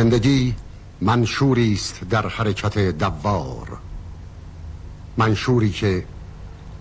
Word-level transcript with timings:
زندگی 0.00 0.54
منشوری 1.00 1.72
است 1.72 2.00
در 2.10 2.28
حرکت 2.28 2.78
دوار. 2.78 3.78
منشوری 5.16 5.70
که 5.70 6.04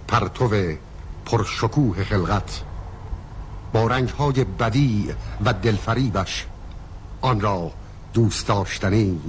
پرتو 0.08 0.50
پرشکوه 1.26 2.04
خلقت 2.04 2.62
با 3.74 3.88
رنگ 3.88 4.10
های 4.10 4.44
بدی 4.44 5.14
و 5.46 5.54
دلفریبش 5.54 6.46
آن 7.22 7.42
را 7.42 7.72
دوست 8.14 8.48
داشتنی 8.48 9.20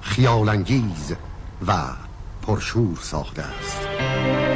خیالانگیز 0.00 1.14
و 1.66 1.82
پرشور 2.42 2.98
ساخته 3.02 3.42
است. 3.42 4.49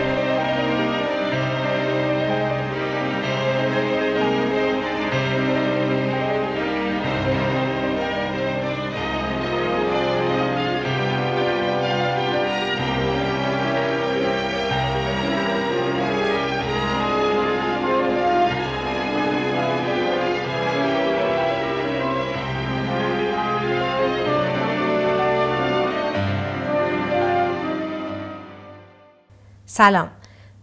سلام. 29.76 30.08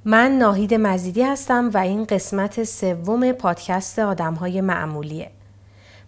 من 0.06 0.32
ناهید 0.32 0.74
مزیدی 0.74 1.24
هستم 1.24 1.70
و 1.74 1.78
این 1.78 2.06
قسمت 2.06 2.64
سوم 2.64 3.32
پادکست 3.32 4.00
آدم 4.00 4.34
های 4.34 4.62
معمولیه. 4.62 5.32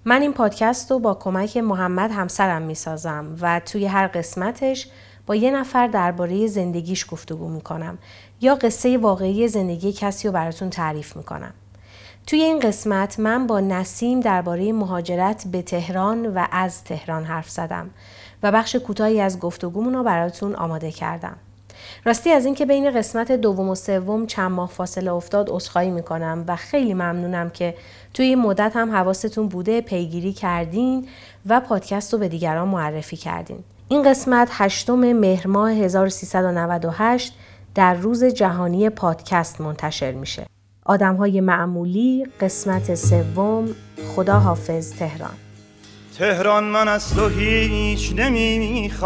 من 0.05 0.21
این 0.21 0.33
پادکست 0.33 0.91
رو 0.91 0.99
با 0.99 1.13
کمک 1.13 1.57
محمد 1.57 2.11
همسرم 2.11 2.61
می‌سازم 2.61 3.35
و 3.41 3.59
توی 3.59 3.85
هر 3.85 4.07
قسمتش 4.07 4.87
با 5.25 5.35
یه 5.35 5.51
نفر 5.51 5.87
درباره 5.87 6.47
زندگیش 6.47 7.05
گفتگو 7.09 7.49
می‌کنم 7.49 7.97
یا 8.41 8.55
قصه 8.55 8.97
واقعی 8.97 9.47
زندگی 9.47 9.93
کسی 9.93 10.27
رو 10.27 10.33
براتون 10.33 10.69
تعریف 10.69 11.15
می‌کنم. 11.15 11.53
توی 12.27 12.41
این 12.41 12.59
قسمت 12.59 13.19
من 13.19 13.47
با 13.47 13.59
نسیم 13.59 14.19
درباره 14.19 14.73
مهاجرت 14.73 15.47
به 15.47 15.61
تهران 15.61 16.27
و 16.27 16.45
از 16.51 16.83
تهران 16.83 17.23
حرف 17.23 17.49
زدم 17.49 17.89
و 18.43 18.51
بخش 18.51 18.75
کوتاهی 18.75 19.21
از 19.21 19.39
گفتگومون 19.39 19.93
رو 19.93 20.03
براتون 20.03 20.55
آماده 20.55 20.91
کردم. 20.91 21.37
راستی 22.05 22.31
از 22.31 22.45
اینکه 22.45 22.65
بین 22.65 22.91
قسمت 22.91 23.31
دوم 23.31 23.69
و 23.69 23.75
سوم 23.75 24.25
چند 24.25 24.51
ماه 24.51 24.69
فاصله 24.69 25.11
افتاد 25.11 25.49
عذرخواهی 25.49 25.91
می‌کنم 25.91 26.43
و 26.47 26.55
خیلی 26.55 26.93
ممنونم 26.93 27.49
که 27.49 27.75
توی 28.13 28.25
این 28.25 28.39
مدت 28.39 28.71
هم 28.75 28.91
حواستون 28.91 29.47
بوده 29.47 29.81
پیگیری 29.81 30.33
کردین 30.33 31.07
و 31.45 31.59
پادکست 31.59 32.13
رو 32.13 32.19
به 32.19 32.27
دیگران 32.27 32.67
معرفی 32.67 33.17
کردین. 33.17 33.59
این 33.87 34.03
قسمت 34.03 34.49
هشتم 34.51 35.13
مهر 35.13 35.47
ماه 35.47 35.71
1398 35.71 37.33
در 37.75 37.93
روز 37.93 38.23
جهانی 38.23 38.89
پادکست 38.89 39.61
منتشر 39.61 40.11
میشه. 40.11 40.45
آدم 40.85 41.15
های 41.15 41.41
معمولی 41.41 42.27
قسمت 42.41 42.95
سوم 42.95 43.69
خدا 44.15 44.39
حافظ 44.39 44.93
تهران 44.93 45.33
تهران 46.17 46.63
من 46.63 46.87
از 46.87 47.15
تو 47.15 47.27
هیچ 47.27 48.13
نمی‌خواهم 48.17 49.03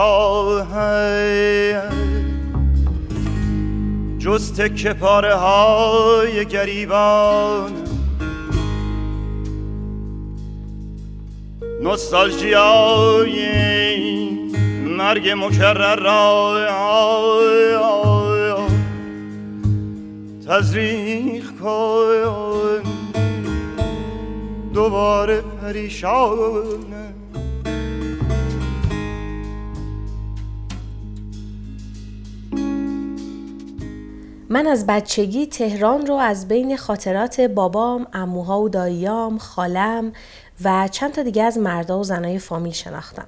جز 4.20 4.54
تک 4.54 4.88
پاره 4.88 5.36
های 5.36 6.46
گریبان. 6.46 7.72
نوستالژی 11.82 12.54
های 12.54 13.40
مرگ 14.88 15.30
مکرر 15.30 15.95
را 15.95 16.38
تزریق 20.48 21.45
کن. 21.61 22.82
دوباره 24.73 25.42
پریشان. 25.42 27.17
من 34.50 34.68
از 34.68 34.86
بچگی 34.86 35.48
تهران 35.48 36.06
رو 36.06 36.14
از 36.14 36.48
بین 36.48 36.78
خاطرات 36.78 37.42
بابام، 37.42 38.08
اموها 38.14 38.62
و 38.62 38.70
داییام، 38.70 39.38
خالم 39.38 40.14
و 40.64 40.88
چند 40.88 41.12
تا 41.12 41.24
دیگه 41.24 41.44
از 41.44 41.58
مردا 41.58 42.00
و 42.00 42.04
زنای 42.04 42.40
فامیل 42.40 42.74
شناختم. 42.74 43.28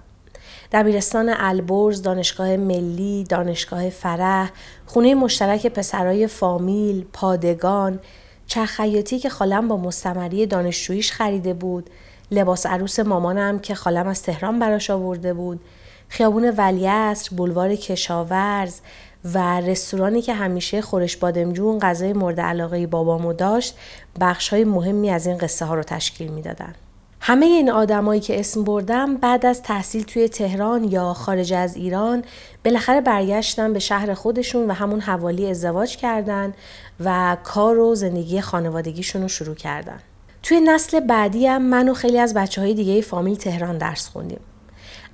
دبیرستان 0.71 1.33
البرز، 1.37 2.01
دانشگاه 2.01 2.57
ملی، 2.57 3.23
دانشگاه 3.23 3.89
فرح، 3.89 4.51
خونه 4.85 5.15
مشترک 5.15 5.67
پسرای 5.67 6.27
فامیل، 6.27 7.05
پادگان، 7.13 7.99
چرخیاتی 8.47 9.19
که 9.19 9.29
خالم 9.29 9.67
با 9.67 9.77
مستمری 9.77 10.45
دانشجوییش 10.45 11.11
خریده 11.11 11.53
بود، 11.53 11.89
لباس 12.31 12.65
عروس 12.65 12.99
مامانم 12.99 13.59
که 13.59 13.75
خالم 13.75 14.07
از 14.07 14.23
تهران 14.23 14.59
براش 14.59 14.89
آورده 14.89 15.33
بود، 15.33 15.61
خیابون 16.09 16.53
ولیعصر، 16.57 17.35
بلوار 17.35 17.75
کشاورز، 17.75 18.79
و 19.25 19.61
رستورانی 19.61 20.21
که 20.21 20.33
همیشه 20.33 20.81
خورش 20.81 21.17
بادمجون 21.17 21.79
غذای 21.79 22.13
مورد 22.13 22.39
علاقه 22.39 22.87
بابامو 22.87 23.33
داشت 23.33 23.75
بخش 24.21 24.49
های 24.49 24.63
مهمی 24.63 25.09
از 25.09 25.27
این 25.27 25.37
قصه 25.37 25.65
ها 25.65 25.75
رو 25.75 25.83
تشکیل 25.83 26.31
می‌دادن. 26.31 26.75
همه 27.21 27.45
این 27.45 27.71
آدمایی 27.71 28.21
که 28.21 28.39
اسم 28.39 28.63
بردم 28.63 29.17
بعد 29.17 29.45
از 29.45 29.61
تحصیل 29.61 30.03
توی 30.03 30.29
تهران 30.29 30.83
یا 30.83 31.13
خارج 31.13 31.53
از 31.53 31.75
ایران 31.75 32.23
بالاخره 32.65 33.01
برگشتن 33.01 33.73
به 33.73 33.79
شهر 33.79 34.13
خودشون 34.13 34.67
و 34.67 34.73
همون 34.73 34.99
حوالی 34.99 35.49
ازدواج 35.49 35.97
کردن 35.97 36.53
و 36.99 37.37
کار 37.43 37.79
و 37.79 37.95
زندگی 37.95 38.41
خانوادگیشون 38.41 39.21
رو 39.21 39.27
شروع 39.27 39.55
کردن. 39.55 39.99
توی 40.43 40.61
نسل 40.61 40.99
بعدی 40.99 41.47
هم 41.47 41.61
من 41.61 41.89
و 41.89 41.93
خیلی 41.93 42.19
از 42.19 42.33
بچه 42.33 42.61
های 42.61 42.73
دیگه 42.73 43.01
فامیل 43.01 43.35
تهران 43.35 43.77
درس 43.77 44.07
خوندیم. 44.07 44.39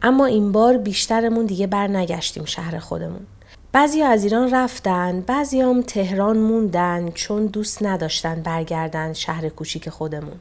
اما 0.02 0.26
این 0.26 0.52
بار 0.52 0.78
بیشترمون 0.78 1.46
دیگه 1.46 1.68
بر 1.68 1.88
نگشتیم 1.88 2.46
شهر 2.46 2.80
خودمون. 2.80 3.28
بعضی 3.76 4.02
از 4.02 4.24
ایران 4.24 4.52
رفتن 4.52 5.22
بعضی 5.22 5.62
هم 5.62 5.82
تهران 5.82 6.38
موندن 6.38 7.12
چون 7.12 7.46
دوست 7.46 7.84
نداشتن 7.84 8.42
برگردن 8.42 9.14
شهر 9.14 9.50
کوچیک 9.50 9.90
خودمون. 9.90 10.36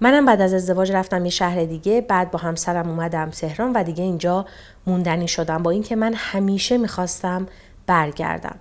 منم 0.00 0.26
بعد 0.26 0.40
از 0.40 0.54
ازدواج 0.54 0.92
رفتم 0.92 1.24
یه 1.24 1.30
شهر 1.30 1.64
دیگه 1.64 2.00
بعد 2.00 2.30
با 2.30 2.38
همسرم 2.38 2.88
اومدم 2.88 3.30
تهران 3.30 3.72
و 3.72 3.82
دیگه 3.82 4.04
اینجا 4.04 4.46
موندنی 4.86 5.28
شدم 5.28 5.62
با 5.62 5.70
اینکه 5.70 5.96
من 5.96 6.14
همیشه 6.14 6.78
می‌خواستم 6.78 7.46
برگردم. 7.86 8.56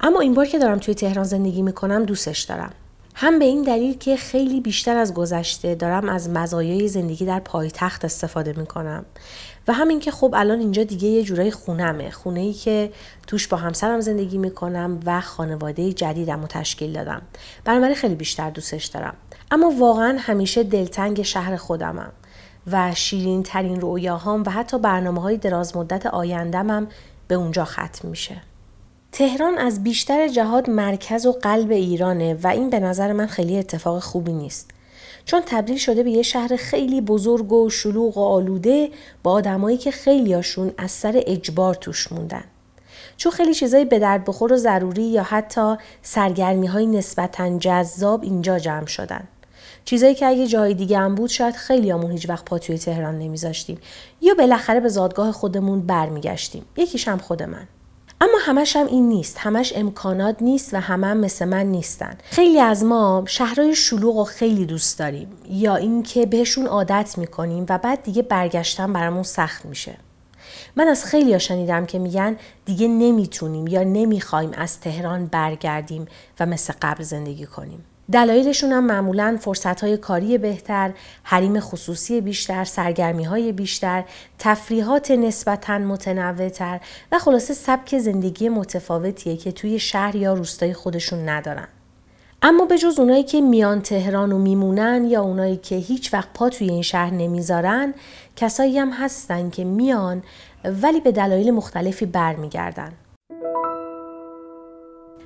اما 0.00 0.20
این 0.20 0.34
بار 0.34 0.46
که 0.46 0.58
دارم 0.58 0.78
توی 0.78 0.94
تهران 0.94 1.24
زندگی 1.24 1.62
می‌کنم 1.62 2.04
دوستش 2.04 2.40
دارم. 2.40 2.72
هم 3.14 3.38
به 3.38 3.44
این 3.44 3.62
دلیل 3.62 3.98
که 3.98 4.16
خیلی 4.16 4.60
بیشتر 4.60 4.96
از 4.96 5.14
گذشته 5.14 5.74
دارم 5.74 6.08
از 6.08 6.30
مزایای 6.30 6.88
زندگی 6.88 7.26
در 7.26 7.40
پایتخت 7.40 8.04
استفاده 8.04 8.52
می‌کنم. 8.52 9.04
و 9.68 9.72
همین 9.72 10.00
که 10.00 10.10
خب 10.10 10.34
الان 10.36 10.58
اینجا 10.58 10.84
دیگه 10.84 11.08
یه 11.08 11.22
جورای 11.22 11.50
خونمه. 11.50 12.10
خونه 12.10 12.40
ای 12.40 12.52
که 12.52 12.92
توش 13.26 13.48
با 13.48 13.56
همسرم 13.56 14.00
زندگی 14.00 14.38
می‌کنم 14.38 15.00
و 15.06 15.20
خانواده 15.20 15.92
جدیدم 15.92 16.40
رو 16.40 16.46
تشکیل 16.46 16.92
دادم. 16.92 17.22
بنابراین 17.64 17.94
خیلی 17.94 18.14
بیشتر 18.14 18.50
دوستش 18.50 18.84
دارم. 18.84 19.14
اما 19.50 19.70
واقعا 19.78 20.16
همیشه 20.20 20.62
دلتنگ 20.62 21.22
شهر 21.22 21.56
خودمم 21.56 22.12
و 22.72 22.94
شیرین 22.94 23.42
ترین 23.42 23.80
رویاهام 23.80 24.42
و 24.46 24.50
حتی 24.50 24.78
برنامه 24.78 25.20
های 25.20 25.36
دراز 25.36 25.76
مدت 25.76 26.06
آیندمم 26.06 26.86
به 27.28 27.34
اونجا 27.34 27.64
ختم 27.64 28.08
میشه. 28.08 28.42
تهران 29.12 29.58
از 29.58 29.82
بیشتر 29.82 30.28
جهات 30.28 30.68
مرکز 30.68 31.26
و 31.26 31.32
قلب 31.32 31.70
ایرانه 31.70 32.38
و 32.42 32.46
این 32.46 32.70
به 32.70 32.80
نظر 32.80 33.12
من 33.12 33.26
خیلی 33.26 33.58
اتفاق 33.58 33.98
خوبی 33.98 34.32
نیست. 34.32 34.70
چون 35.28 35.42
تبدیل 35.46 35.76
شده 35.76 36.02
به 36.02 36.10
یه 36.10 36.22
شهر 36.22 36.56
خیلی 36.56 37.00
بزرگ 37.00 37.52
و 37.52 37.70
شلوغ 37.70 38.18
و 38.18 38.20
آلوده 38.20 38.90
با 39.22 39.32
آدمایی 39.32 39.76
که 39.76 39.90
خیلیاشون 39.90 40.72
از 40.78 40.90
سر 40.90 41.22
اجبار 41.26 41.74
توش 41.74 42.12
موندن. 42.12 42.44
چون 43.16 43.32
خیلی 43.32 43.54
چیزایی 43.54 43.84
به 43.84 43.98
درد 43.98 44.24
بخور 44.24 44.52
و 44.52 44.56
ضروری 44.56 45.02
یا 45.02 45.22
حتی 45.22 45.76
سرگرمی 46.02 46.66
های 46.66 46.86
نسبتا 46.86 47.58
جذاب 47.58 48.22
اینجا 48.22 48.58
جمع 48.58 48.86
شدن. 48.86 49.28
چیزایی 49.84 50.14
که 50.14 50.26
اگه 50.26 50.46
جای 50.46 50.74
دیگه 50.74 50.98
هم 50.98 51.14
بود 51.14 51.30
شاید 51.30 51.54
خیلی 51.54 51.90
همون 51.90 52.10
هیچ 52.10 52.28
وقت 52.28 52.44
پا 52.44 52.58
توی 52.58 52.78
تهران 52.78 53.18
نمیذاشتیم 53.18 53.78
یا 54.20 54.34
بالاخره 54.34 54.80
به 54.80 54.88
زادگاه 54.88 55.32
خودمون 55.32 55.80
برمیگشتیم 55.80 56.64
یکیش 56.76 57.08
هم 57.08 57.18
خود 57.18 57.42
من 57.42 57.68
اما 58.20 58.38
همش 58.40 58.76
هم 58.76 58.86
این 58.86 59.08
نیست. 59.08 59.38
همش 59.38 59.72
امکانات 59.76 60.36
نیست 60.40 60.74
و 60.74 60.80
همه 60.80 61.06
هم 61.06 61.16
مثل 61.16 61.44
من 61.44 61.66
نیستن. 61.66 62.18
خیلی 62.22 62.60
از 62.60 62.84
ما 62.84 63.24
شهرهای 63.26 63.74
شلوغ 63.74 64.16
و 64.16 64.24
خیلی 64.24 64.66
دوست 64.66 64.98
داریم. 64.98 65.28
یا 65.50 65.76
اینکه 65.76 66.26
بهشون 66.26 66.66
عادت 66.66 67.18
می‌کنیم 67.18 67.66
و 67.68 67.78
بعد 67.78 68.02
دیگه 68.02 68.22
برگشتن 68.22 68.92
برامون 68.92 69.22
سخت 69.22 69.64
میشه. 69.64 69.96
من 70.76 70.88
از 70.88 71.04
خیلی 71.04 71.32
ها 71.32 71.38
شنیدم 71.38 71.86
که 71.86 71.98
میگن 71.98 72.36
دیگه 72.64 72.88
نمی‌تونیم 72.88 73.66
یا 73.66 73.82
نمی‌خوایم 73.82 74.52
از 74.52 74.80
تهران 74.80 75.26
برگردیم 75.26 76.06
و 76.40 76.46
مثل 76.46 76.72
قبل 76.82 77.02
زندگی 77.02 77.46
کنیم. 77.46 77.84
دلایلشون 78.12 78.72
هم 78.72 78.84
معمولا 78.84 79.38
فرصتهای 79.40 79.96
کاری 79.96 80.38
بهتر، 80.38 80.92
حریم 81.22 81.60
خصوصی 81.60 82.20
بیشتر، 82.20 82.64
سرگرمی 82.64 83.24
های 83.24 83.52
بیشتر، 83.52 84.04
تفریحات 84.38 85.10
نسبتا 85.10 85.78
متنوعتر 85.78 86.80
و 87.12 87.18
خلاصه 87.18 87.54
سبک 87.54 87.98
زندگی 87.98 88.48
متفاوتیه 88.48 89.36
که 89.36 89.52
توی 89.52 89.78
شهر 89.78 90.16
یا 90.16 90.34
روستای 90.34 90.74
خودشون 90.74 91.28
ندارن. 91.28 91.68
اما 92.42 92.64
به 92.64 92.78
جز 92.78 92.98
اونایی 92.98 93.22
که 93.22 93.40
میان 93.40 93.82
تهران 93.82 94.32
و 94.32 94.38
میمونن 94.38 95.04
یا 95.04 95.22
اونایی 95.22 95.56
که 95.56 95.74
هیچ 95.74 96.14
وقت 96.14 96.28
پا 96.34 96.48
توی 96.48 96.68
این 96.68 96.82
شهر 96.82 97.10
نمی‌ذارن 97.10 97.94
کسایی 98.36 98.78
هم 98.78 98.90
هستن 98.90 99.50
که 99.50 99.64
میان 99.64 100.22
ولی 100.64 101.00
به 101.00 101.12
دلایل 101.12 101.50
مختلفی 101.50 102.06
برمیگردن. 102.06 102.92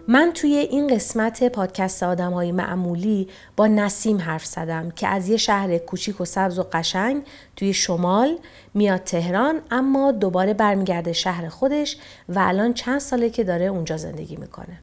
من 0.08 0.32
توی 0.34 0.54
این 0.54 0.86
قسمت 0.86 1.52
پادکست 1.52 2.02
آدم 2.02 2.32
های 2.32 2.52
معمولی 2.52 3.28
با 3.56 3.66
نسیم 3.66 4.18
حرف 4.18 4.44
زدم 4.44 4.90
که 4.90 5.08
از 5.08 5.28
یه 5.28 5.36
شهر 5.36 5.78
کوچیک 5.78 6.20
و 6.20 6.24
سبز 6.24 6.58
و 6.58 6.62
قشنگ 6.72 7.22
توی 7.56 7.72
شمال 7.72 8.38
میاد 8.74 9.00
تهران 9.00 9.60
اما 9.70 10.12
دوباره 10.12 10.54
برمیگرده 10.54 11.12
شهر 11.12 11.48
خودش 11.48 11.96
و 12.28 12.38
الان 12.38 12.74
چند 12.74 12.98
ساله 12.98 13.30
که 13.30 13.44
داره 13.44 13.64
اونجا 13.64 13.96
زندگی 13.96 14.36
می‌کنه. 14.36 14.80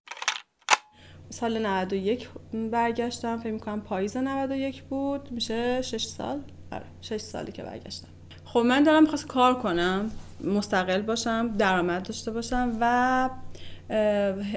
سال 1.29 1.65
91 1.65 2.29
برگشتم 2.71 3.37
فکر 3.37 3.51
می‌کنم 3.51 3.81
پاییز 3.81 4.17
91 4.17 4.83
بود. 4.83 5.31
میشه 5.31 5.81
6 5.81 6.05
سال؟ 6.05 6.41
آره 6.71 6.85
6 7.01 7.17
سالی 7.17 7.51
که 7.51 7.63
برگشتم. 7.63 8.07
خب 8.45 8.59
من 8.59 8.83
دارم 8.83 9.03
می‌خواست 9.03 9.27
کار 9.27 9.59
کنم 9.61 10.11
مستقل 10.43 11.01
باشم 11.01 11.57
درآمد 11.57 12.03
داشته 12.03 12.31
باشم 12.31 12.77
و 12.81 13.29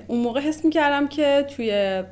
اون 0.07 0.23
موقع 0.23 0.41
حس 0.41 0.65
می‌کردم 0.65 1.09
که 1.09 1.47
توی 1.57 2.03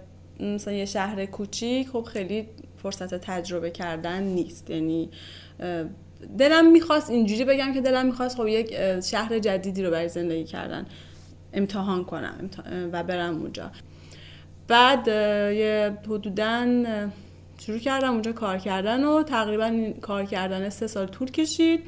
مثلا 0.41 0.75
یه 0.75 0.85
شهر 0.85 1.27
کوچیک 1.27 1.89
خب 1.89 2.03
خیلی 2.03 2.49
فرصت 2.83 3.15
تجربه 3.15 3.71
کردن 3.71 4.23
نیست. 4.23 4.71
یعنی 4.71 5.11
دلم 6.39 6.73
می‌خواست 6.73 7.11
اینجوری 7.11 7.45
بگم 7.45 7.73
که 7.75 7.81
دلم 7.81 8.07
می‌خواست 8.07 8.37
خب 8.37 8.47
یک 8.47 9.01
شهر 9.01 9.39
جدیدی 9.39 9.83
رو 9.83 9.91
برای 9.91 10.09
زندگی 10.09 10.45
کردن 10.45 10.87
امتحان 11.53 12.05
کنم 12.05 12.51
و 12.93 13.03
برم 13.03 13.41
اونجا. 13.41 13.71
بعد 14.69 15.09
یه 15.57 15.97
حدودا 16.09 16.67
شروع 17.59 17.79
کردم 17.79 18.13
اونجا 18.13 18.33
کار 18.33 18.59
کردن 18.59 19.05
و 19.05 19.23
تقریبا 19.23 19.93
کار 20.01 20.25
کردن 20.25 20.69
سه 20.69 20.87
سال 20.87 21.07
طول 21.07 21.31
کشید. 21.31 21.81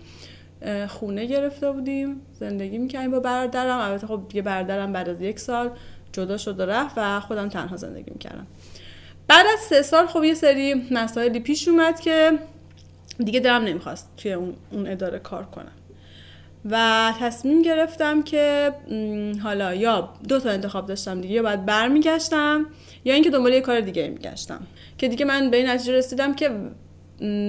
خونه 0.88 1.24
گرفته 1.26 1.72
بودیم 1.72 2.20
زندگی 2.32 2.78
می‌کردیم 2.78 3.10
با 3.10 3.20
برادرم. 3.20 3.78
البته 3.78 4.06
خب 4.06 4.22
دیگه 4.28 4.42
برادرم 4.42 4.92
بعد 4.92 5.08
از 5.08 5.20
یک 5.20 5.38
سال 5.38 5.70
جدا 6.12 6.36
شد 6.36 6.60
و 6.60 6.62
رفت 6.62 6.94
و 6.96 7.20
خودم 7.20 7.48
تنها 7.48 7.76
زندگی 7.76 8.10
می‌کردم 8.10 8.46
بعد 9.28 9.46
از 9.52 9.60
سه 9.60 9.82
سال 9.82 10.06
خب 10.06 10.24
یه 10.24 10.34
سری 10.34 10.74
مسائلی 10.90 11.40
پیش 11.40 11.68
اومد 11.68 12.00
که 12.00 12.38
دیگه 13.18 13.40
دلم 13.40 13.64
نمی‌خواست 13.64 14.08
توی 14.16 14.32
اون, 14.32 14.54
اداره 14.72 15.18
کار 15.18 15.44
کنم. 15.44 15.72
و 16.70 17.12
تصمیم 17.20 17.62
گرفتم 17.62 18.22
که 18.22 18.72
حالا 19.42 19.74
یا 19.74 20.08
دو 20.28 20.40
تا 20.40 20.50
انتخاب 20.50 20.86
داشتم 20.86 21.20
دیگه 21.20 21.34
یا 21.34 21.42
باید 21.42 21.66
برمیگشتم 21.66 22.66
یا 23.04 23.14
اینکه 23.14 23.30
دنبال 23.30 23.52
یه 23.52 23.60
کار 23.60 23.80
دیگه 23.80 24.08
میگشتم. 24.08 24.66
که 24.98 25.08
دیگه 25.08 25.24
من 25.24 25.50
به 25.50 25.56
این 25.56 25.68
نتیجه 25.68 25.92
رسیدم 25.92 26.34
که 26.34 26.50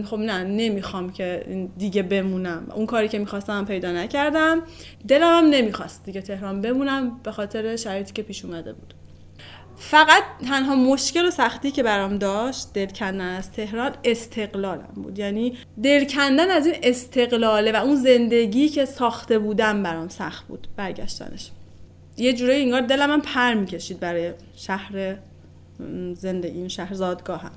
خب 0.06 0.20
نه 0.20 0.44
نمی‌خوام 0.44 1.12
که 1.12 1.46
دیگه 1.78 2.04
بمونم. 2.04 2.68
اون 2.76 2.86
کاری 2.86 3.08
که 3.08 3.20
می‌خواستم 3.20 3.66
پیدا 3.66 3.92
نکردم. 3.92 4.62
دلم 5.08 5.44
هم 5.44 5.50
نمی‌خواست 5.50 6.06
دیگه 6.06 6.22
تهران 6.22 6.62
بمونم 6.62 7.20
به 7.24 7.32
خاطر 7.32 7.76
شرایطی 7.76 8.14
که 8.14 8.24
پیش 8.24 8.46
اومده 8.46 8.74
بود. 8.74 8.94
فقط 9.78 10.24
تنها 10.48 10.76
مشکل 10.76 11.28
و 11.28 11.32
سختی 11.32 11.72
که 11.72 11.84
برام 11.84 12.18
داشت 12.18 12.68
دل 12.74 12.86
کندن 12.86 13.36
از 13.36 13.52
تهران 13.52 13.92
استقلالم 14.04 14.90
بود. 14.96 15.20
یعنی 15.20 15.58
دل 15.84 16.06
کندن 16.06 16.52
از 16.52 16.66
این 16.66 16.76
استقلاله 16.84 17.72
و 17.72 17.76
اون 17.76 17.96
زندگی 17.96 18.70
که 18.70 18.86
ساخته 18.86 19.40
بودم 19.40 19.84
برام 19.84 20.10
سخت 20.10 20.48
بود 20.48 20.68
برگشتنش. 20.76 21.52
یه 22.18 22.34
جوری 22.34 22.62
انگار 22.62 22.82
دلم 22.82 23.12
هم 23.12 23.22
پر 23.22 23.54
می‌کشید 23.54 24.00
برای 24.00 24.32
شهر 24.56 25.16
زندگی 26.14 26.70
شهر 26.70 26.94
زادگاهم 26.94 27.52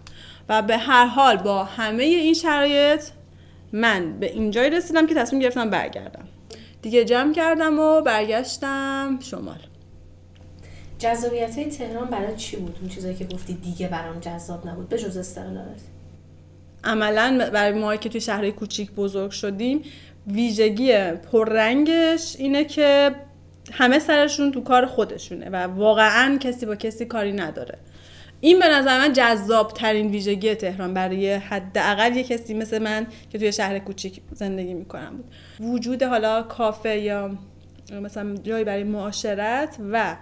و 0.48 0.62
به 0.62 0.76
هر 0.76 1.06
حال 1.06 1.36
با 1.36 1.64
همه 1.64 2.04
این 2.04 2.34
شرایط 2.34 3.02
من 3.72 4.18
به 4.18 4.32
اینجایی 4.32 4.70
رسیدم 4.70 5.06
که 5.06 5.14
تصمیم 5.14 5.42
گرفتم 5.42 5.70
برگردم. 5.70 6.24
دیگه 6.82 7.04
جمع 7.04 7.32
کردم 7.32 7.78
و 7.78 8.00
برگشتم 8.00 9.18
شمال. 9.20 9.58
جذابیت 10.98 11.58
های 11.58 11.70
تهران 11.70 12.06
برای 12.06 12.36
چی 12.36 12.56
بود؟ 12.56 12.76
اون 12.80 12.90
چیزایی 12.90 13.14
که 13.14 13.24
گفتی 13.24 13.54
دیگه 13.54 13.88
برام 13.88 14.20
جذاب 14.20 14.68
نبود 14.68 14.88
به 14.88 14.98
جز 14.98 15.16
استقلالت. 15.16 15.80
عملا 16.84 17.50
برای 17.52 17.80
ما 17.80 17.96
که 17.96 18.08
توی 18.08 18.20
شهرهای 18.20 18.52
کوچیک 18.52 18.92
بزرگ 18.92 19.30
شدیم 19.30 19.82
ویژگی 20.26 21.10
پررنگش 21.32 22.36
اینه 22.38 22.64
که 22.64 23.14
همه 23.72 23.98
سرشون 23.98 24.52
تو 24.52 24.60
کار 24.60 24.86
خودشونه 24.86 25.50
و 25.50 25.56
واقعا 25.56 26.38
کسی 26.38 26.66
با 26.66 26.76
کسی 26.76 27.04
کاری 27.04 27.32
نداره. 27.32 27.78
این 28.46 28.58
به 28.58 28.68
نظر 28.68 28.98
من 28.98 29.12
جذاب 29.12 29.72
ترین 29.72 30.10
ویژگی 30.10 30.54
تهران 30.54 30.94
برای 30.94 31.34
حداقل 31.34 32.16
یه 32.16 32.24
کسی 32.24 32.54
مثل 32.54 32.78
من 32.78 33.06
که 33.30 33.38
توی 33.38 33.52
شهر 33.52 33.78
کوچیک 33.78 34.20
زندگی 34.32 34.74
می‌کنم 34.74 35.16
بود. 35.16 35.34
وجود 35.60 36.02
حالا 36.02 36.42
کافه 36.42 36.98
یا 36.98 37.30
مثلا 38.02 38.36
جایی 38.36 38.64
برای 38.64 38.84
معاشرت 38.84 39.76
و 39.92 40.16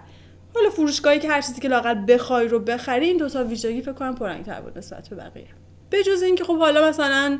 حالا 0.55 0.69
فروشگاهی 0.69 1.19
که 1.19 1.29
هر 1.29 1.41
چیزی 1.41 1.61
که 1.61 1.67
لاقل 1.67 2.13
بخوای 2.13 2.47
رو 2.47 2.59
بخری 2.59 3.05
این 3.05 3.17
دو 3.17 3.29
تا 3.29 3.43
ویژگی 3.43 3.81
فکر 3.81 3.93
کنم 3.93 4.15
پررنگ‌تر 4.15 4.61
بود 4.61 4.77
نسبت 4.77 5.09
به 5.09 5.15
بقیه. 5.15 5.47
به 5.89 6.03
جز 6.03 6.21
اینکه 6.21 6.43
خب 6.43 6.57
حالا 6.57 6.89
مثلا 6.89 7.39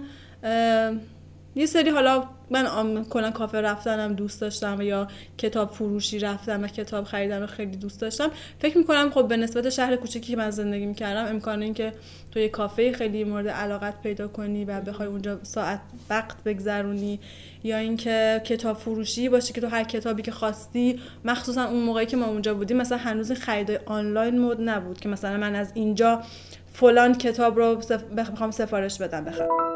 یه 1.56 1.66
سری 1.66 1.90
حالا 1.90 2.24
من 2.50 3.06
کلا 3.10 3.31
کافه 3.31 3.62
رفتنم 3.62 4.13
دوست 4.13 4.42
داشتم 4.42 4.81
یا 4.81 5.07
کتاب 5.38 5.72
فروشی 5.72 6.19
رفتم 6.19 6.63
و 6.63 6.68
کتاب 6.68 7.04
خریدن 7.04 7.42
رو 7.42 7.48
خیلی 7.48 7.78
دوست 7.78 8.02
داشتم. 8.02 8.31
فکر 8.60 8.78
می‌کنم 8.78 9.10
خب 9.13 9.28
به 9.28 9.38
نسبت 9.38 9.69
شهر 9.69 9.96
کوچکی 9.96 10.19
که 10.19 10.36
من 10.36 10.50
زندگی 10.50 10.86
می‌کردم 10.86 11.25
امکان 11.25 11.62
اینکه 11.62 11.94
تو 12.31 12.40
یه 12.40 12.50
کافه 12.50 12.92
خیلی 12.92 13.24
مورد 13.24 13.48
علاقت 13.48 14.02
پیدا 14.02 14.28
کنی 14.28 14.66
و 14.66 14.81
بخوای 14.81 15.07
اونجا 15.07 15.40
ساعت 15.44 15.80
وقت 16.10 16.44
بگذرونی 16.44 17.19
یا 17.63 17.78
اینکه 17.78 18.42
کتاب 18.46 18.78
فروشی 18.78 19.30
باشه 19.30 19.54
که 19.54 19.62
تو 19.62 19.68
هر 19.68 19.84
کتابی 19.84 20.22
که 20.22 20.31
خواستی 20.31 21.00
مخصوصا 21.25 21.66
اون 21.66 21.84
موقعی 21.84 22.06
که 22.06 22.18
ما 22.18 22.25
اونجا 22.25 22.54
بودیم 22.54 22.78
مثلا 22.78 22.98
هنوز 22.98 23.31
خرید 23.31 23.80
آنلاین 23.86 24.40
مود 24.40 24.57
نبود 24.62 25.00
که 25.00 25.10
مثلا 25.10 25.38
من 25.38 25.56
از 25.56 25.72
اینجا 25.74 26.22
فلان 26.74 27.16
کتاب 27.18 27.60
رو 27.60 27.81
بخوام 28.18 28.52
سفارش 28.52 28.97
بدم 28.97 29.26
بخرم. 29.26 29.74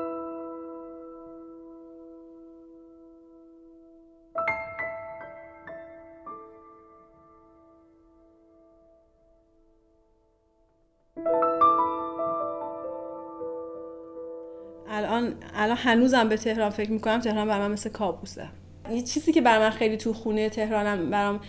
هنوزم 15.83 16.29
به 16.29 16.37
تهران 16.37 16.69
فکر 16.69 16.91
می‌کنم 16.91 17.19
تهران 17.19 17.47
برای 17.47 17.67
من 17.67 17.73
مثل 17.73 17.89
کابوسه. 17.89 18.45
یه 18.91 19.01
چیزی 19.01 19.33
که 19.33 19.41
برای 19.41 19.59
من 19.59 19.69
خیلی 19.69 19.97
تو 19.97 20.13
خونه 20.13 20.49
تهرانم 20.49 21.09
برام 21.09 21.39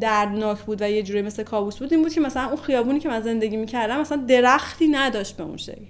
دردناک 0.00 0.58
بود 0.58 0.82
و 0.82 0.90
یه 0.90 1.02
جوری 1.02 1.22
مثل 1.22 1.42
کابوس 1.42 1.78
بود 1.78 1.92
این 1.92 2.02
بود 2.02 2.12
که 2.12 2.20
مثلا 2.20 2.46
اون 2.46 2.56
خیابونی 2.56 3.00
که 3.00 3.08
من 3.08 3.20
زندگی 3.20 3.56
می‌کردم 3.56 4.00
مثلا 4.00 4.24
درختی 4.28 4.88
نداشت 4.88 5.36
به 5.36 5.42
اون 5.42 5.56
شکل. 5.56 5.84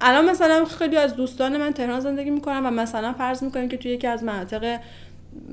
الان 0.00 0.30
مثلا 0.30 0.64
خیلی 0.64 0.96
از 0.96 1.16
دوستان 1.16 1.56
من 1.56 1.72
تهران 1.72 2.00
زندگی 2.00 2.30
می‌کنم 2.30 2.66
و 2.66 2.70
مثلا 2.70 3.12
فرض 3.12 3.42
می‌کنیم 3.42 3.68
که 3.68 3.76
توی 3.76 3.90
یکی 3.90 4.06
از 4.06 4.24
مناطق 4.24 4.80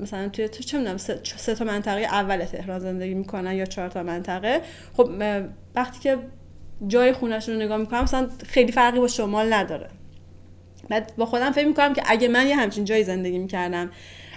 مثلا 0.02 0.28
توی 0.28 0.48
تو 0.48 0.62
چه 0.62 0.78
می‌دونم 0.78 0.96
سه, 0.96 1.54
تا 1.54 1.64
منطقه 1.64 2.00
اول 2.00 2.44
تهران 2.44 2.78
زندگی 2.78 3.14
می‌کنن 3.14 3.52
یا 3.52 3.64
چهار 3.64 3.88
تا 3.88 4.02
منطقه. 4.02 4.60
خب 4.96 5.10
وقتی 5.74 6.00
که 6.00 6.18
جای 6.86 7.12
خونشون 7.12 7.54
رو 7.54 7.60
نگاه 7.60 7.76
می‌کنم 7.76 8.02
مثلا 8.02 8.28
خیلی 8.46 8.72
فرقی 8.72 8.98
با 8.98 9.08
شمال 9.08 9.52
نداره. 9.52 9.88
بعد 10.88 11.12
با 11.18 11.26
خودم 11.26 11.50
فکر 11.50 11.66
می‌کنم 11.66 11.92
که 11.94 12.02
اگه 12.06 12.28
من 12.28 12.46
یه 12.46 12.56
همچین 12.56 12.84
جایی 12.84 13.04
زندگی 13.04 13.38
می‌کردم 13.38 13.90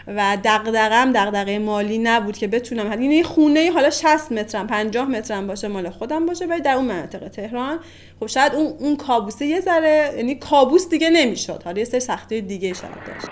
و 0.08 0.38
دغدغم 0.44 1.12
دغدغه 1.12 1.60
مالی 1.60 1.98
نبود 1.98 2.38
که 2.38 2.48
بتونم 2.48 3.02
یعنی 3.02 3.24
خونه 3.24 3.72
حالا 3.72 3.90
60 3.90 4.32
مترم 4.32 4.68
50 4.68 5.06
مترم 5.06 5.48
باشه 5.48 5.68
مال 5.68 5.90
خودم 5.90 6.26
باشه 6.26 6.46
ولی 6.46 6.62
در 6.62 6.76
اون 6.76 6.86
منطقه 6.86 7.30
تهران 7.30 7.80
خب 8.20 8.28
شاید 8.28 8.56
اون 8.56 8.74
اون 8.80 8.98
کابوسه 8.98 9.46
یه 9.46 9.60
ذره 9.60 10.14
یعنی 10.18 10.36
کابوس 10.36 10.90
دیگه 10.90 11.10
نمی‌شد. 11.10 11.62
حالا 11.66 11.80
یه 11.80 11.86
سری 11.86 12.00
سختی 12.00 12.42
دیگه 12.42 12.74
شاید 12.74 12.94
داشت. 13.08 13.28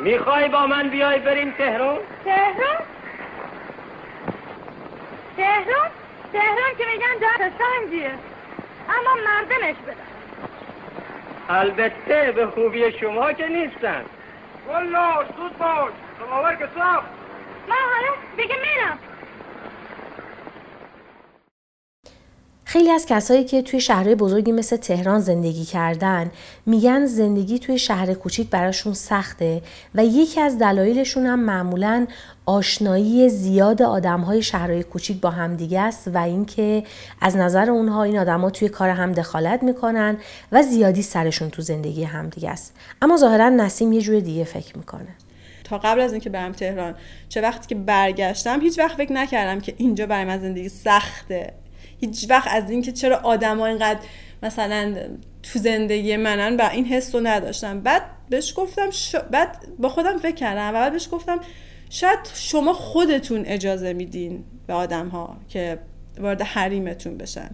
می‌خوای 0.00 0.48
با 0.48 0.66
من 0.66 0.90
بیای 0.90 1.18
بریم 1.18 1.50
تهران؟ 1.58 1.98
تهران؟ 2.24 2.76
تهران؟ 5.36 5.90
تهران 6.32 6.72
که 6.78 6.84
میگن 6.92 7.20
جا 7.20 7.50
سنگیه 7.58 8.10
اما 8.88 9.14
مردمش 9.26 9.76
بدن 9.86 10.03
البته 11.48 12.32
به 12.32 12.46
خوبی 12.46 12.92
شما 12.92 13.32
که 13.32 13.46
نیستن 13.48 14.04
والله 14.68 15.16
زود 15.36 15.58
باش. 15.58 15.92
سماور 16.18 16.54
که 16.54 16.68
صاف. 16.74 17.04
من 17.68 17.76
حالا 17.94 18.12
دیگه 18.36 18.54
میرم. 18.54 18.98
خیلی 22.74 22.90
از 22.90 23.06
کسایی 23.06 23.44
که 23.44 23.62
توی 23.62 23.80
شهرهای 23.80 24.14
بزرگی 24.14 24.52
مثل 24.52 24.76
تهران 24.76 25.20
زندگی 25.20 25.64
کردن 25.64 26.30
میگن 26.66 27.06
زندگی 27.06 27.58
توی 27.58 27.78
شهر 27.78 28.14
کوچیک 28.14 28.50
براشون 28.50 28.94
سخته 28.94 29.62
و 29.94 30.04
یکی 30.04 30.40
از 30.40 30.58
دلایلشون 30.58 31.26
هم 31.26 31.40
معمولا 31.40 32.06
آشنایی 32.46 33.28
زیاد 33.28 33.82
آدمهای 33.82 34.42
شهرهای 34.42 34.82
کوچیک 34.82 35.20
با 35.20 35.30
همدیگه 35.30 35.80
است 35.80 36.08
و 36.14 36.18
اینکه 36.18 36.84
از 37.20 37.36
نظر 37.36 37.70
اونها 37.70 38.02
این 38.02 38.18
آدما 38.18 38.50
توی 38.50 38.68
کار 38.68 38.88
هم 38.88 39.12
دخالت 39.12 39.62
می‌کنن 39.62 40.16
و 40.52 40.62
زیادی 40.62 41.02
سرشون 41.02 41.50
تو 41.50 41.62
زندگی 41.62 42.04
همدیگه 42.04 42.50
است. 42.50 42.74
اما 43.02 43.16
ظاهرا 43.16 43.48
نسیم 43.48 43.92
یه 43.92 44.00
جور 44.00 44.20
دیگه 44.20 44.44
فکر 44.44 44.78
می‌کنه. 44.78 45.08
تا 45.64 45.78
قبل 45.78 46.00
از 46.00 46.12
اینکه 46.12 46.30
برم 46.30 46.52
تهران 46.52 46.94
چه 47.28 47.40
وقتی 47.40 47.66
که 47.66 47.74
برگشتم 47.74 48.60
هیچ 48.60 48.78
وقت 48.78 48.96
فکر 48.96 49.12
نکردم 49.12 49.60
که 49.60 49.74
اینجا 49.76 50.06
برای 50.06 50.24
من 50.24 50.40
زندگی 50.40 50.68
سخته. 50.68 51.63
هیچ 52.06 52.26
وقت 52.30 52.48
از 52.50 52.70
اینکه 52.70 52.92
چرا 52.92 53.16
آدما 53.16 53.66
اینقدر 53.66 54.00
مثلا 54.42 54.94
تو 55.42 55.58
زندگی 55.58 56.16
منن 56.16 56.56
و 56.56 56.68
این 56.72 56.84
حس 56.84 57.14
رو 57.14 57.20
نداشتم. 57.26 57.80
بعد 57.80 58.02
بهش 58.30 58.52
گفتم 58.56 58.90
ش... 58.90 59.16
بعد 59.30 59.66
با 59.78 59.88
خودم 59.88 60.18
فکر 60.18 60.34
کردم. 60.34 60.68
و 60.68 60.72
بعد 60.72 60.92
بهش 60.92 61.08
گفتم 61.12 61.40
شاید 61.90 62.18
شما 62.34 62.72
خودتون 62.72 63.44
اجازه 63.46 63.92
میدین 63.92 64.44
به 64.66 64.74
آدم 64.74 65.08
ها 65.08 65.36
که 65.48 65.78
وارد 66.18 66.42
حریمتون 66.42 67.18
بشن. 67.18 67.50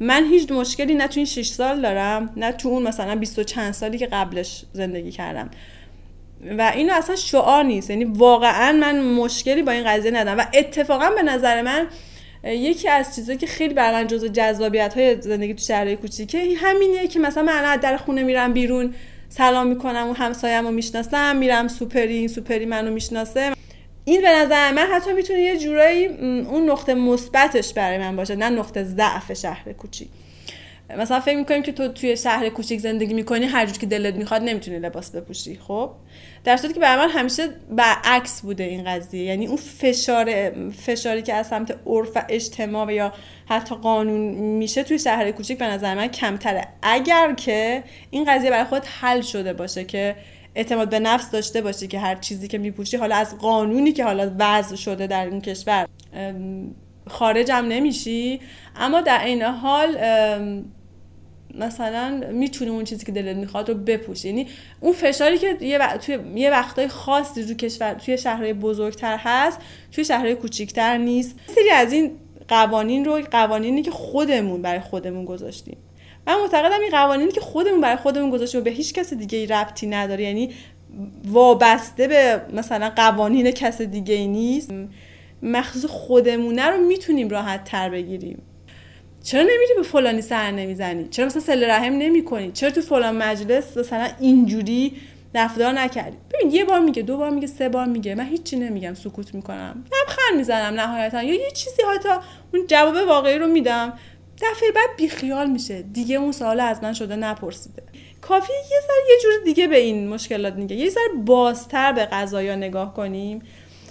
من 0.00 0.24
هیچ 0.24 0.52
مشکلی 0.52 0.94
نه 0.94 1.08
تو 1.08 1.14
این 1.16 1.26
6 1.26 1.46
سال 1.46 1.82
دارم 1.82 2.32
نه 2.36 2.52
تو 2.52 2.68
اون 2.68 2.82
مثلا 2.82 3.16
20 3.16 3.38
و 3.38 3.42
چند 3.42 3.72
سالی 3.74 3.98
که 3.98 4.06
قبلش 4.06 4.64
زندگی 4.72 5.10
کردم. 5.10 5.50
و 6.58 6.72
اینو 6.74 6.92
اصلا 6.94 7.16
شعار 7.16 7.64
نیست. 7.64 7.90
یعنی 7.90 8.04
واقعا 8.04 8.72
من 8.72 9.00
مشکلی 9.00 9.62
با 9.62 9.72
این 9.72 9.84
قضیه 9.86 10.10
ندارم. 10.10 10.38
و 10.38 10.44
اتفاقا 10.54 11.10
به 11.10 11.22
نظر 11.22 11.62
من 11.62 11.86
یکی 12.44 12.88
از 12.88 13.16
چیزایی 13.16 13.38
که 13.38 13.46
خیلی 13.46 13.74
برای 13.74 14.02
من 14.02 14.06
جزو 14.06 14.28
جذابیت 14.28 14.94
های 14.94 15.20
زندگی 15.20 15.54
تو 15.54 15.62
شهرهای 15.64 15.96
کوچیکه 15.96 16.54
همینه 16.56 17.08
که 17.08 17.18
مثلا 17.18 17.42
من 17.42 17.64
از 17.64 17.80
در 17.80 17.96
خونه 17.96 18.22
میرم 18.22 18.52
بیرون 18.52 18.94
سلام 19.28 19.66
می‌کنم 19.66 20.08
و 20.08 20.12
همسایم 20.12 20.66
رو 20.66 20.70
می‌شناسم 20.70 21.36
میرم 21.36 21.68
سوپری 21.68 22.16
این 22.18 22.28
سوپری 22.28 22.66
منو 22.66 22.90
می‌شناسه. 22.90 23.52
این 24.04 24.22
به 24.22 24.30
نظر 24.30 24.72
من 24.72 24.86
حتی 24.92 25.12
می‌تونه 25.12 25.40
یه 25.40 25.58
جورایی 25.58 26.06
اون 26.06 26.70
نقطه 26.70 26.94
مثبتش 26.94 27.72
برای 27.72 27.98
من 27.98 28.16
باشه 28.16 28.36
نه 28.36 28.48
نقطه 28.48 28.84
ضعف 28.84 29.32
شهر 29.32 29.72
کوچیک. 29.72 30.08
مثلا 30.96 31.20
فکر 31.20 31.36
می‌کنیم 31.36 31.62
که 31.62 31.72
تو 31.72 31.88
توی 31.88 32.16
شهر 32.16 32.48
کوچیک 32.48 32.80
زندگی 32.80 33.14
می‌کنی 33.14 33.46
هر 33.46 33.66
جور 33.66 33.78
که 33.78 33.86
دلت 33.86 34.14
می‌خواد 34.14 34.42
نمی‌تونی 34.42 34.78
لباس 34.78 35.10
بپوشی 35.10 35.58
خب؟ 35.68 35.90
در 36.44 36.56
صورتی 36.56 36.74
که 36.74 36.80
برای 36.80 37.06
من 37.06 37.10
همیشه 37.12 37.48
برعکس 37.70 38.40
بوده 38.40 38.64
این 38.64 38.84
قضیه. 38.84 39.24
یعنی 39.24 39.46
اون 39.46 39.56
فشار 39.56 40.50
فشاری 40.70 41.22
که 41.22 41.34
از 41.34 41.46
سمت 41.46 41.78
عرف 41.86 42.08
و 42.16 42.24
اجتماع 42.28 42.94
یا 42.94 43.12
حتی 43.46 43.74
قانون 43.74 44.20
میشه 44.34 44.82
توی 44.82 44.98
شهر 44.98 45.30
کوچیک 45.30 45.58
به 45.58 45.66
نظر 45.66 45.94
من 45.94 46.06
کمتره. 46.06 46.68
اگر 46.82 47.32
که 47.32 47.82
این 48.10 48.24
قضیه 48.28 48.50
برای 48.50 48.64
خود 48.64 48.82
حل 49.00 49.20
شده 49.20 49.52
باشه 49.52 49.84
که 49.84 50.16
اعتماد 50.54 50.90
به 50.90 50.98
نفس 51.00 51.30
داشته 51.30 51.62
باشی 51.62 51.86
که 51.88 51.98
هر 51.98 52.14
چیزی 52.14 52.48
که 52.48 52.58
میپوشی 52.58 52.96
حالا 52.96 53.16
از 53.16 53.38
قانونی 53.38 53.92
که 53.92 54.04
حالا 54.04 54.30
وضع 54.38 54.76
شده 54.76 55.06
در 55.06 55.26
این 55.26 55.40
کشور 55.40 55.86
خارجم 57.06 57.54
نمیشی. 57.54 58.40
اما 58.76 59.00
در 59.00 59.24
این 59.24 59.42
حال 59.42 59.98
مثلا 61.54 62.22
می‌تونی 62.32 62.70
اون 62.70 62.84
چیزی 62.84 63.06
که 63.06 63.12
دلت 63.12 63.36
می‌خواد 63.36 63.68
رو 63.68 63.74
بپوشی 63.74 64.28
یعنی 64.28 64.46
اون 64.80 64.92
فشاری 64.92 65.38
که 65.38 65.56
یه 65.60 65.78
وقت 65.78 66.06
توی 66.06 66.18
یه 66.34 66.50
وقتای 66.50 66.88
خاصی 66.88 67.42
رو 67.42 67.54
کشور 67.54 67.94
توی 67.94 68.18
شهرهای 68.18 68.52
بزرگتر 68.52 69.16
هست 69.16 69.60
توی 69.92 70.04
شهرهای 70.04 70.34
کوچیکتر 70.34 70.96
نیست. 70.96 71.36
سری 71.46 71.70
از 71.70 71.92
این 71.92 72.10
قوانین 72.48 73.04
رو 73.04 73.20
قوانینی 73.30 73.82
که 73.82 73.90
خودمون 73.90 74.62
برای 74.62 74.80
خودمون 74.80 75.24
گذاشتیم. 75.24 75.76
من 76.26 76.40
معتقدم 76.40 76.80
این 76.80 76.90
قوانینی 76.90 77.32
که 77.32 77.40
خودمون 77.40 77.80
برای 77.80 77.96
خودمون 77.96 78.30
گذاشتیم 78.30 78.60
و 78.60 78.64
به 78.64 78.70
هیچ 78.70 78.92
کس 78.92 79.12
دیگه 79.12 79.38
ای 79.38 79.46
ربطی 79.46 79.86
نداره. 79.86 80.24
یعنی 80.24 80.50
وابسته 81.24 82.08
به 82.08 82.40
مثلا 82.52 82.92
قوانین 82.96 83.50
کس 83.50 83.82
دیگه 83.82 84.14
ای 84.14 84.26
نیست. 84.26 84.70
مخصوص 85.42 85.84
خودمونه 85.84 86.66
رو 86.66 86.76
می‌تونیم 86.76 87.28
راحت 87.28 87.64
تر 87.64 87.90
بگیریم. 87.90 88.42
چرا 89.22 89.42
نمیری 89.42 89.74
به 89.76 89.82
فلانی 89.82 90.22
سر 90.22 90.50
نمی‌زنی؟ 90.50 91.08
چرا 91.08 91.26
مثلا 91.26 91.42
سل 91.42 91.64
رحم 91.70 91.92
نمی‌کنی؟ 91.92 92.52
چرا 92.52 92.70
تو 92.70 92.80
فلان 92.80 93.16
مجلس 93.16 93.76
مثلا 93.76 94.08
اینجوری 94.20 94.96
رفتار 95.34 95.72
نکردی؟ 95.72 96.16
ببین 96.32 96.50
یه 96.50 96.64
بار 96.64 96.80
میگه 96.80 97.02
دو 97.02 97.16
بار 97.16 97.30
میگه 97.30 97.46
سه 97.46 97.68
بار 97.68 97.86
میگه. 97.86 98.14
من 98.14 98.26
هیچی 98.26 98.56
نمیگم 98.56 98.94
سکوت 98.94 99.34
می‌کنم. 99.34 99.84
لبخند 99.84 100.36
می‌زنم 100.36 100.80
نهایتا. 100.80 101.22
یا 101.22 101.34
یه 101.34 101.50
چیزی 101.50 101.82
حتی 101.94 102.08
اون 102.54 102.66
جواب 102.66 103.08
واقعی 103.08 103.38
رو 103.38 103.46
میدم. 103.46 103.92
دفعه 104.42 104.72
بعد 104.72 104.88
بیخیال 104.96 105.50
میشه. 105.50 105.82
دیگه 105.82 106.16
اون 106.16 106.32
سوال 106.32 106.60
از 106.60 106.82
من 106.82 106.92
شده 106.92 107.16
نپرسیده. 107.16 107.82
کافی 108.20 108.52
یه 108.52 108.80
سر 108.86 109.10
یه 109.10 109.16
جور 109.22 109.32
دیگه 109.44 109.66
به 109.66 109.78
این 109.78 110.08
مشکلات 110.08 110.56
نگه. 110.56 110.76
یه 110.76 110.90
سر 110.90 111.08
بازتر 111.24 111.92
به 111.92 112.04
قضایا 112.04 112.56
نگاه 112.56 112.94
کنیم. 112.94 113.42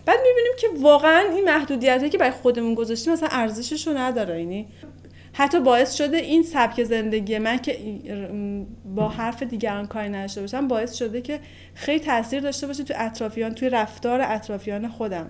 بعد 0.05 0.19
می‌بینیم 0.27 0.51
که 0.57 0.67
واقعا 0.81 1.19
این 1.35 1.45
محدودیت 1.45 2.11
که 2.11 2.17
برای 2.17 2.31
خودمون 2.31 2.75
گذاشتیم 2.75 3.13
مثلا 3.13 3.29
ارزشش 3.31 3.87
رو 3.87 3.97
نداره. 3.97 4.39
یعنی 4.39 4.67
حتی 5.37 5.59
باعث 5.59 5.95
شده 5.95 6.17
این 6.17 6.43
سبک 6.43 6.83
زندگی 6.83 7.37
من 7.37 7.57
که 7.57 7.77
با 8.95 9.09
حرف 9.09 9.43
دیگران 9.43 9.87
کاری 9.87 10.09
نداشته 10.09 10.41
باشم 10.41 10.67
باعث 10.67 10.93
شده 10.93 11.21
که 11.21 11.39
خیلی 11.73 11.99
تاثیر 11.99 12.39
داشته 12.39 12.67
باشه 12.67 12.83
تو 12.83 12.93
اطرافیان 12.97 13.53
توی 13.53 13.69
رفتار 13.69 14.21
اطرافیان 14.21 14.87
خودم. 14.87 15.29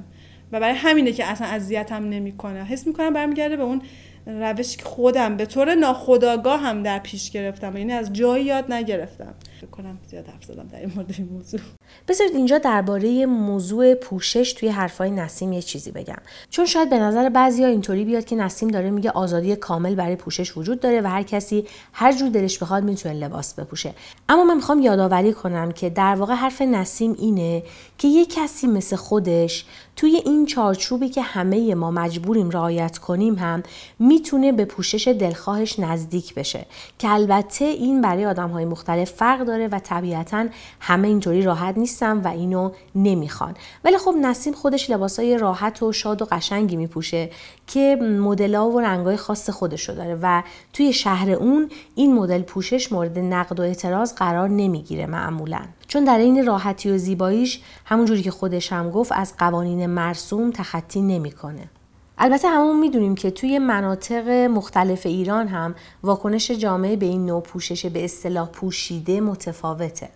و 0.52 0.60
برای 0.60 0.76
همینه 0.76 1.12
که 1.12 1.26
اصلا 1.26 1.48
اذیتم 1.48 2.10
نمی‌کنه. 2.10 2.66
حس 2.66 2.88
می‌کنم 2.88 3.14
برمیگرده 3.14 3.58
به 3.58 3.64
اون 3.64 3.82
روشی 4.28 4.78
که 4.78 4.84
خودم 4.84 5.38
به 5.38 5.46
طور 5.46 5.76
ناخودآگاه 5.76 6.60
هم 6.60 6.84
در 6.84 7.00
پیش 7.00 7.32
گرفتم 7.32 7.78
یعنی 7.78 7.94
از 7.94 8.14
جایی 8.14 8.46
یاد 8.46 8.74
نگرفتم. 8.74 9.34
فکر 9.58 9.68
کنم 9.68 9.98
زیاد 10.10 10.28
حرف 10.28 10.44
زدم 10.44 10.68
در 10.68 10.80
این 10.80 10.92
مورد 10.96 11.16
این 11.18 11.30
موضوع. 11.34 11.60
بذارید 12.08 12.36
اینجا 12.36 12.58
درباره 12.58 13.26
موضوع 13.26 13.94
پوشش 13.94 14.54
توی 14.54 14.70
حرفای 14.70 15.12
نسیم 15.12 15.54
یه 15.54 15.62
چیزی 15.62 15.92
بگم. 15.92 16.18
چون 16.50 16.66
شاید 16.66 16.90
به 16.90 17.00
نظر 17.00 17.30
بعضیا 17.30 17.68
اینطوری 17.68 18.06
بیاد 18.06 18.26
که 18.26 18.36
نسیم 18.36 18.70
داره 18.70 18.90
میگه 18.90 19.12
آزادی 19.12 19.56
کامل 19.56 19.96
برای 19.96 20.16
پوشش 20.16 20.58
وجود 20.58 20.80
داره 20.80 21.02
و 21.02 21.08
هر 21.08 21.24
کسی 21.24 21.66
هر 21.94 22.12
جور 22.12 22.30
دلش 22.30 22.58
بخواد 22.58 22.84
می‌تونه 22.84 23.16
لباس 23.16 23.54
بپوشه. 23.54 23.94
اما 24.30 24.44
من 24.44 24.56
می‌خوام 24.56 24.82
یادآوری 24.82 25.34
کنم 25.34 25.72
که 25.72 25.90
در 25.90 26.16
واقع 26.16 26.34
حرف 26.34 26.62
نسیم 26.62 27.16
اینه 27.20 27.64
که 27.98 28.08
یه 28.08 28.26
کسی 28.26 28.68
مثل 28.68 28.96
خودش 28.96 29.66
توی 29.96 30.22
این 30.26 30.46
چارچوبی 30.46 31.10
که 31.10 31.22
همه 31.22 31.76
ما 31.76 31.92
مجبوریم 31.92 32.50
رعایت 32.50 32.98
کنیم 32.98 33.36
هم 33.36 33.64
می‌تونه 34.00 34.52
به 34.52 34.66
پوشش 34.66 35.08
دلخواهش 35.08 35.80
نزدیک 35.80 36.36
بشه. 36.36 36.66
که 37.00 37.10
البته 37.10 37.66
این 37.66 38.02
برای 38.02 38.26
آدم 38.26 38.50
های 38.50 38.66
مختلف 38.66 39.12
فرق 39.12 39.47
داره 39.48 39.68
و 39.68 39.80
طبیعتا 39.80 40.46
همه 40.80 41.08
اینطوری 41.08 41.42
راحت 41.42 41.78
نیستن 41.78 42.18
و 42.18 42.28
اینو 42.28 42.72
نمی‌خوان. 42.96 43.56
ولی 43.84 43.98
خب 43.98 44.14
نسیم 44.22 44.54
خودش 44.54 44.90
لباسای 44.90 45.38
راحت 45.38 45.84
و 45.84 45.92
شاد 45.92 46.22
و 46.22 46.26
قشنگی 46.26 46.76
میپوشه 46.76 47.30
که 47.68 47.96
مدل‌ها 48.02 48.70
و 48.70 48.80
رنگای 48.80 49.18
خاص 49.18 49.50
خودشو 49.50 49.94
داره 49.94 50.20
و 50.22 50.44
توی 50.74 50.94
شهر 50.94 51.32
اون 51.32 51.70
این 51.96 52.16
مدل 52.16 52.42
پوشش 52.42 52.92
مورد 52.92 53.20
نقد 53.20 53.60
و 53.60 53.64
اعتراض 53.64 54.14
قرار 54.14 54.50
نمی‌گیره 54.50 55.06
معمولا. 55.06 55.62
چون 55.88 56.04
در 56.04 56.18
این 56.18 56.46
راحتی 56.46 56.92
و 56.92 56.98
زیباییش 56.98 57.62
همونجوری 57.86 58.22
که 58.22 58.32
خودش 58.32 58.74
هم 58.74 58.92
گفت 58.92 59.12
از 59.12 59.34
قوانین 59.38 59.86
مرسوم 59.86 60.52
تخطی 60.52 61.02
نمی‌کنه. 61.02 61.70
البته 62.20 62.48
همون 62.48 62.80
می‌دونیم 62.80 63.16
که 63.16 63.32
توی 63.32 63.60
مناطق 63.60 64.30
مختلف 64.30 65.06
ایران 65.06 65.48
هم 65.48 65.76
واکنش 66.04 66.52
جامعه 66.52 66.96
به 66.96 67.06
این 67.06 67.26
نوع 67.26 67.42
پوشش 67.42 67.86
به 67.86 68.06
اصطلاح 68.06 68.50
پوشیده 68.50 69.22
متفاوته. 69.22 70.10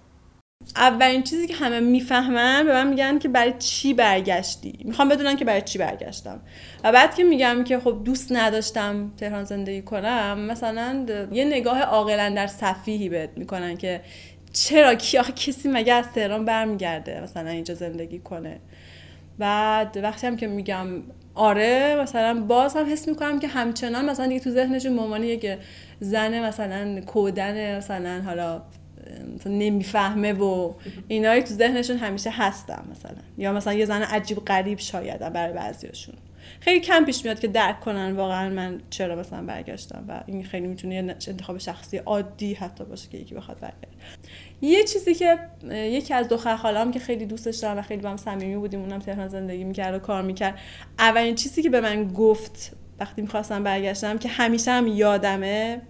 اولین 0.75 1.23
چیزی 1.23 1.47
که 1.47 1.53
همه 1.53 1.79
می‌فهمن 1.79 2.65
به 2.65 2.73
من 2.73 2.87
میگن 2.87 3.19
که 3.19 3.27
برای 3.27 3.53
چی 3.59 3.93
برگشتی؟ 3.93 4.79
می‌خوام 4.85 5.09
بدونن 5.09 5.35
که 5.35 5.45
برای 5.45 5.61
چی 5.61 5.77
برگشتم. 5.77 6.39
و 6.83 6.91
بعد 6.91 7.15
که 7.15 7.23
میگم 7.23 7.63
که 7.63 7.79
خب 7.79 8.01
دوست 8.05 8.31
نداشتم 8.31 9.11
تهران 9.17 9.43
زندگی 9.43 9.81
کنم 9.81 10.39
مثلا 10.39 11.05
یه 11.31 11.45
نگاه 11.45 11.81
عاقلا 11.81 12.33
در 12.35 12.47
صفیحی 12.47 13.09
بهت 13.09 13.29
می‌کنن 13.35 13.77
که 13.77 14.01
چرا 14.53 14.95
کی 14.95 15.17
آخه 15.17 15.33
کسی 15.33 15.69
مگه 15.69 15.93
از 15.93 16.05
تهران 16.15 16.45
برمیگرده 16.45 17.21
مثلا 17.23 17.49
اینجا 17.49 17.73
زندگی 17.73 18.19
کنه؟ 18.19 18.59
بعد 19.39 19.97
وقتی 20.03 20.27
هم 20.27 20.35
که 20.37 20.47
میگم 20.47 20.87
آره 21.35 21.95
مثلا 22.01 22.45
باز 22.47 22.75
هم 22.75 22.91
حس 22.91 23.07
می‌کنم 23.07 23.39
که 23.39 23.47
همچنان 23.47 24.09
مثلا 24.09 24.27
دیگه 24.27 24.39
تو 24.39 24.49
ذهنشون 24.49 24.93
مامانی 24.93 25.37
که 25.37 25.57
زن 25.99 26.45
مثلا 26.45 27.01
کودن 27.01 27.77
مثلا 27.77 28.21
حالا 28.25 28.61
مثلا 29.35 29.53
نمی‌فهمه 29.53 30.33
و 30.33 30.73
اینایی 31.07 31.43
تو 31.43 31.53
ذهنشون 31.53 31.97
همیشه 31.97 32.29
هستم 32.29 32.83
مثلا. 32.91 33.21
یا 33.37 33.53
مثلا 33.53 33.73
یه 33.73 33.85
زن 33.85 34.01
عجیب 34.01 34.45
غریب 34.45 34.79
شاید 34.79 35.19
برای 35.33 35.53
بعضیاشون. 35.53 36.15
خیلی 36.59 36.79
کم 36.79 37.05
پیش 37.05 37.25
میاد 37.25 37.39
که 37.39 37.47
درک 37.47 37.79
کنن 37.79 38.11
واقعا 38.11 38.49
من 38.49 38.81
چرا 38.89 39.15
مثلا 39.15 39.41
برگشتم 39.41 40.05
و 40.07 40.23
این 40.25 40.43
خیلی 40.43 40.67
می‌تونه 40.67 40.95
یه 40.95 41.15
انتخاب 41.27 41.57
شخصی 41.57 41.97
عادی 41.97 42.53
حتی 42.53 42.83
باشه 42.83 43.09
که 43.09 43.17
یکی 43.17 43.35
بخواد 43.35 43.59
برگرد 43.59 43.87
یه 44.61 44.83
چیزی 44.83 45.15
که 45.15 45.39
یکی 45.71 46.13
از 46.13 46.27
دو 46.27 46.37
خالام 46.37 46.91
که 46.91 46.99
خیلی 46.99 47.25
دوستش 47.25 47.57
دارم 47.57 47.77
و 47.77 47.81
خیلی 47.81 48.01
با 48.01 48.09
هم 48.09 48.17
صمیمی 48.17 48.57
بودیم 48.57 48.79
اونم 48.79 48.99
تهران 48.99 49.27
زندگی 49.27 49.63
می‌کرد 49.63 49.95
و 49.95 49.99
کار 49.99 50.21
می‌کرد. 50.21 50.59
اولین 50.99 51.35
چیزی 51.35 51.63
که 51.63 51.69
به 51.69 51.81
من 51.81 52.07
گفت 52.07 52.71
وقتی 52.99 53.21
می‌خواستم 53.21 53.63
برگشتم 53.63 54.17
که 54.17 54.29
همیشه 54.29 54.71
هم 54.71 54.87
یادمه 54.87 55.81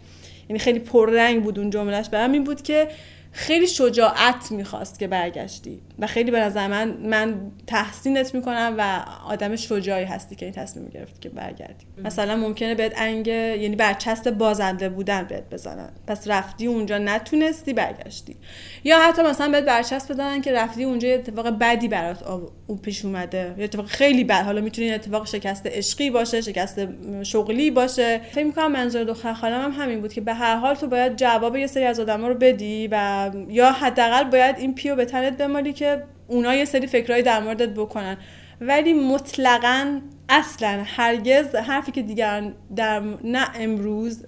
یعنی 0.49 0.59
خیلی 0.59 0.79
پررنگ 0.79 1.43
بود 1.43 1.59
اون 1.59 1.69
جملهش 1.69 2.09
برام 2.09 2.31
این 2.31 2.43
بود 2.43 2.61
که 2.61 2.87
خیلی 3.31 3.67
شجاعت 3.67 4.51
می‌خواست 4.51 4.99
که 4.99 5.07
برگشتی 5.07 5.81
و 5.99 6.07
خیلی 6.07 6.31
به 6.31 6.39
نظر 6.39 6.67
من 6.67 6.87
من 6.87 7.51
تحسینت 7.67 8.35
می‌کنم 8.35 8.75
و 8.77 9.05
آدم 9.27 9.55
شجاعی 9.55 10.03
هستی 10.05 10.35
که 10.35 10.45
این 10.45 10.53
تصمیم 10.53 10.87
گرفتی 10.87 11.19
که 11.19 11.29
برگردی. 11.29 11.85
مثلا 12.03 12.35
ممکنه 12.35 12.75
بهت 12.75 12.93
انگ 12.95 13.27
یعنی 13.27 13.75
برچسب 13.75 14.31
بازنده 14.31 14.89
بودن 14.89 15.23
بهت 15.23 15.49
بزنن. 15.51 15.89
پس 16.07 16.27
رفتی 16.27 16.67
اونجا 16.67 16.97
نتونستی 16.97 17.73
برگشتی. 17.73 18.35
یا 18.83 18.99
حتی 18.99 19.21
مثلا 19.21 19.51
بهت 19.51 19.63
برچسب 19.63 20.13
بزنن 20.13 20.41
که 20.41 20.53
رفتی 20.53 20.83
اونجا 20.83 21.07
یه 21.07 21.15
اتفاق 21.15 21.49
بدی 21.49 21.87
برات 21.87 22.23
اون 22.67 22.77
پیش 22.77 23.05
اومده. 23.05 23.55
یه 23.57 23.63
اتفاق 23.63 23.85
خیلی 23.85 24.23
بد. 24.23 24.43
حالا 24.45 24.61
می‌تونه 24.61 24.91
اتفاق 24.91 25.27
شکست 25.27 25.67
عشقی 25.67 26.09
باشه 26.09 26.41
شکست 26.41 26.79
شغلی 27.23 27.71
باشه. 27.71 28.21
فکر 28.31 28.43
می‌کنم 28.43 28.71
منظور 28.71 29.03
دختر 29.03 29.33
خالم 29.33 29.61
هم 29.61 29.71
همین 29.71 30.01
بود 30.01 30.13
که 30.13 30.21
به 30.21 30.33
هر 30.33 30.55
حال 30.55 30.75
تو 30.75 30.87
باید 30.87 31.15
جواب 31.15 31.55
یه 31.55 31.67
سری 31.67 31.83
از 31.83 31.99
آدما 31.99 32.27
رو 32.27 32.33
بدی 32.33 32.87
و 32.91 33.20
یا 33.49 33.71
حداقل 33.71 34.23
باید 34.23 34.57
این 34.57 34.75
پیو 34.75 34.95
به 34.95 35.05
تنت 35.05 35.37
بمالی 35.37 35.73
که 35.73 36.03
اونا 36.27 36.55
یه 36.55 36.65
سری 36.65 36.87
فکرهایی 36.87 37.23
در 37.23 37.39
موردت 37.39 37.69
بکنن. 37.69 38.17
ولی 38.61 38.93
مطلقا 38.93 40.01
اصلا 40.29 40.83
هرگز 40.85 41.55
حرفی 41.55 41.91
که 41.91 42.01
دیگر 42.01 42.51
در 42.75 43.03
نه 43.23 43.47
امروز 43.55 44.25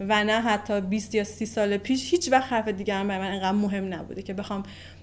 و 0.00 0.24
نه 0.24 0.40
حتی 0.40 0.80
20 0.80 1.14
یا 1.14 1.24
30 1.24 1.46
سال 1.46 1.76
پیش 1.76 2.10
هیچ 2.10 2.32
وقت 2.32 2.52
حرف 2.52 2.68
دیگران 2.68 3.08
برای 3.08 3.20
من 3.20 3.30
اینقدر 3.30 3.52
مهم 3.52 3.94
نبوده 3.94 4.22
که 4.22 4.34
بخوام 4.34 4.62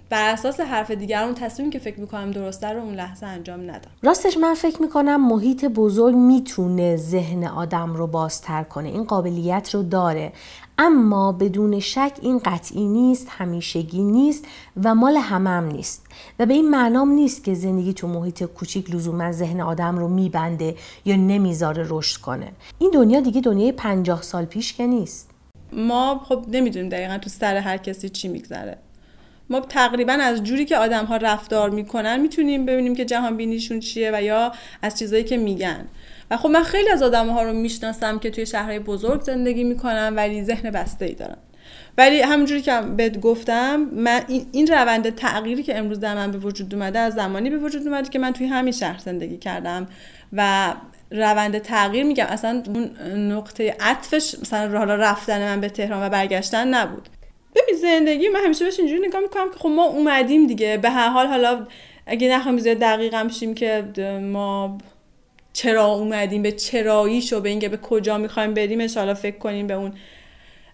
بر 0.09 0.29
اساس 0.29 0.59
حرف 0.59 0.91
دیگران 0.91 1.33
تصمیم 1.33 1.69
که 1.69 1.79
فکر 1.79 1.99
می‌کنم 1.99 2.31
درسته 2.31 2.67
رو 2.67 2.81
اون 2.81 2.93
لحظه 2.93 3.25
انجام 3.25 3.61
ندم. 3.61 3.91
راستش 4.03 4.37
من 4.37 4.53
فکر 4.53 4.81
می‌کنم 4.81 5.27
محیط 5.27 5.65
بزرگ 5.65 6.15
می‌تونه 6.15 6.97
ذهن 6.97 7.43
آدم 7.43 7.93
رو 7.93 8.07
بازتر 8.07 8.63
کنه. 8.63 8.89
این 8.89 9.03
قابلیت 9.03 9.75
رو 9.75 9.83
داره. 9.83 10.33
اما 10.77 11.31
بدون 11.31 11.79
شک 11.79 12.11
این 12.21 12.39
قطعی 12.39 12.87
نیست 12.87 13.27
همیشگی 13.29 14.03
نیست 14.03 14.45
و 14.83 14.95
مال 14.95 15.17
همم 15.17 15.67
نیست. 15.71 16.05
و 16.39 16.45
به 16.45 16.53
این 16.53 16.69
معنام 16.69 17.09
نیست 17.09 17.43
که 17.43 17.53
زندگی 17.53 17.93
تو 17.93 18.07
محیط 18.07 18.43
کوچیک 18.43 18.95
لزوما 18.95 19.31
ذهن 19.31 19.61
آدم 19.61 19.97
رو 19.97 20.07
میبنده 20.07 20.75
یا 21.05 21.15
نمی‌ذاره 21.15 21.85
رشد 21.89 22.21
کنه. 22.21 22.51
این 22.79 22.91
دنیا 22.93 23.19
دیگه 23.19 23.41
دنیای 23.41 23.71
پنجاه 23.71 24.21
سال 24.21 24.45
پیش 24.45 24.73
که 24.73 24.87
نیست. 24.87 25.29
ما 25.73 26.21
خب 26.29 26.45
نمی‌دونیم 26.47 26.89
دقیقا 26.89 27.17
تو 27.17 27.29
سر 27.29 27.57
هر 27.57 27.77
کسی 27.77 28.09
چی 28.09 28.27
میگذره. 28.27 28.77
ما 29.49 29.59
تقریبا 29.59 30.13
از 30.13 30.43
جوری 30.43 30.65
که 30.65 30.77
آدم 30.77 31.05
ها 31.05 31.17
رفتار 31.17 31.69
می‌کنن 31.69 32.19
می‌تونیم 32.19 32.65
ببینیم 32.65 32.95
که 32.95 33.05
جهان 33.05 33.37
بینیشون 33.37 33.79
چیه 33.79 34.11
و 34.13 34.23
یا 34.23 34.51
از 34.81 34.99
چیزایی 34.99 35.23
که 35.23 35.37
میگن. 35.37 35.87
و 36.31 36.37
خب 36.37 36.49
من 36.49 36.63
خیلی 36.63 36.89
از 36.89 37.03
آدم 37.03 37.29
ها 37.29 37.43
رو 37.43 37.53
می‌شناسم 37.53 38.19
که 38.19 38.29
توی 38.29 38.45
شهرهای 38.45 38.79
بزرگ 38.79 39.21
زندگی 39.21 39.63
می‌کنن 39.63 40.15
ولی 40.15 40.43
ذهن 40.43 40.71
بسته 40.71 41.05
ای 41.05 41.13
دارن. 41.13 41.37
ولی 41.97 42.21
همونجوری 42.21 42.61
که 42.61 42.81
بهت 42.81 43.19
گفتم 43.19 43.75
من 43.75 44.21
این 44.51 44.67
روند 44.67 45.15
تغییری 45.15 45.63
که 45.63 45.77
امروز 45.77 45.99
در 45.99 46.15
من 46.15 46.31
به 46.31 46.37
وجود 46.37 46.75
اومده 46.75 46.99
از 46.99 47.13
زمانی 47.13 47.49
به 47.49 47.57
وجود 47.57 47.87
اومده 47.87 48.09
که 48.09 48.19
من 48.19 48.33
توی 48.33 48.47
همین 48.47 48.73
شهر 48.73 48.99
زندگی 48.99 49.37
کردم 49.37 49.87
و 50.33 50.73
روند 51.11 51.57
تغییر 51.57 52.03
میگم. 52.03 52.25
اصلا 52.25 52.63
اون 52.67 52.91
نقطه 53.31 53.75
عطفش 53.79 54.35
مثلا 54.41 54.77
حالا 54.77 54.95
رفتن 54.95 55.39
من 55.39 55.61
به 55.61 55.69
تهران 55.69 56.07
و 56.07 56.09
برگشتن 56.09 56.67
نبود. 56.67 57.09
زندگی 57.77 58.29
من 58.29 58.39
همیشه 58.43 58.65
بهش 58.65 58.79
اینجوری 58.79 59.07
نگاه 59.07 59.21
می‌کنم 59.21 59.49
که 59.49 59.57
خب 59.57 59.69
ما 59.69 59.85
اومدیم 59.85 60.47
دیگه. 60.47 60.77
به 60.77 60.89
هر 60.89 61.09
حال 61.09 61.27
حالا 61.27 61.67
اگه 62.05 62.31
نخوایم 62.31 62.57
زیاد 62.57 62.77
دقیقم 62.77 63.27
شیم 63.27 63.53
که 63.53 63.83
ما 64.21 64.77
چرا 65.53 65.85
اومدیم 65.85 66.41
به 66.41 66.51
چراییش 66.51 67.33
و 67.33 67.41
به 67.41 67.49
اینکه 67.49 67.69
به 67.69 67.77
کجا 67.77 68.17
می‌خوایم 68.17 68.53
بریم 68.53 68.81
ان 68.97 69.13
فکر 69.13 69.37
کنیم 69.37 69.67
به 69.67 69.73
اون 69.73 69.93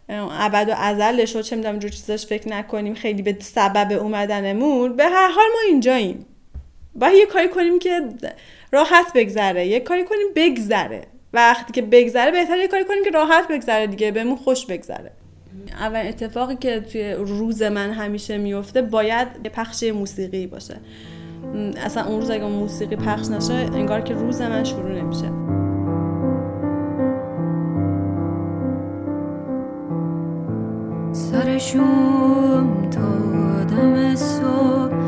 ابد 0.09 0.69
و 0.69 0.73
ازلش 0.77 1.35
و 1.35 1.41
چه 1.41 1.55
می‌دونم 1.55 1.79
جو 1.79 1.89
چیزاش 1.89 2.25
فکر 2.25 2.49
نکنیم 2.49 2.93
خیلی 2.93 3.21
به 3.21 3.37
سبب 3.39 3.91
اومدنمون. 3.91 4.95
به 4.95 5.03
هر 5.03 5.27
حال 5.27 5.45
ما 5.53 5.59
اینجاییم. 5.67 6.25
و 6.95 7.13
یه 7.13 7.25
کاری 7.25 7.47
کنیم 7.47 7.79
که 7.79 8.01
راحت 8.71 9.13
بگذره. 9.15 9.67
یه 9.67 9.79
کاری 9.79 10.03
کنیم 10.03 10.27
بگذره. 10.35 11.01
وقتی 11.33 11.73
که 11.73 11.81
بگذره 11.81 12.31
بهتر 12.31 12.57
یه 12.57 12.67
کاری 12.67 12.83
کنیم 12.83 13.03
که 13.03 13.09
راحت 13.09 13.47
بگذره 13.47 13.87
دیگه 13.87 14.11
بهمون 14.11 14.35
خوش 14.35 14.65
بگذره. 14.65 15.11
اول 15.71 16.07
اتفاقی 16.07 16.55
که 16.55 16.79
توی 16.79 17.13
روز 17.13 17.63
من 17.63 17.91
همیشه 17.91 18.37
میفته 18.37 18.81
باید 18.81 19.27
پخش 19.43 19.83
موسیقی 19.83 20.47
باشه. 20.47 20.75
اصلا 21.85 22.05
اون 22.05 22.19
روز 22.19 22.29
اگه 22.29 22.45
موسیقی 22.45 22.95
پخش 22.95 23.27
نشه 23.27 23.53
انگار 23.53 24.01
که 24.01 24.13
روز 24.13 24.41
من 24.41 24.63
شروع 24.63 24.91
نمیشه. 24.91 25.31
سرشوم 31.11 32.89
تا 32.91 33.63
دم 33.63 34.15
صبح 34.15 35.02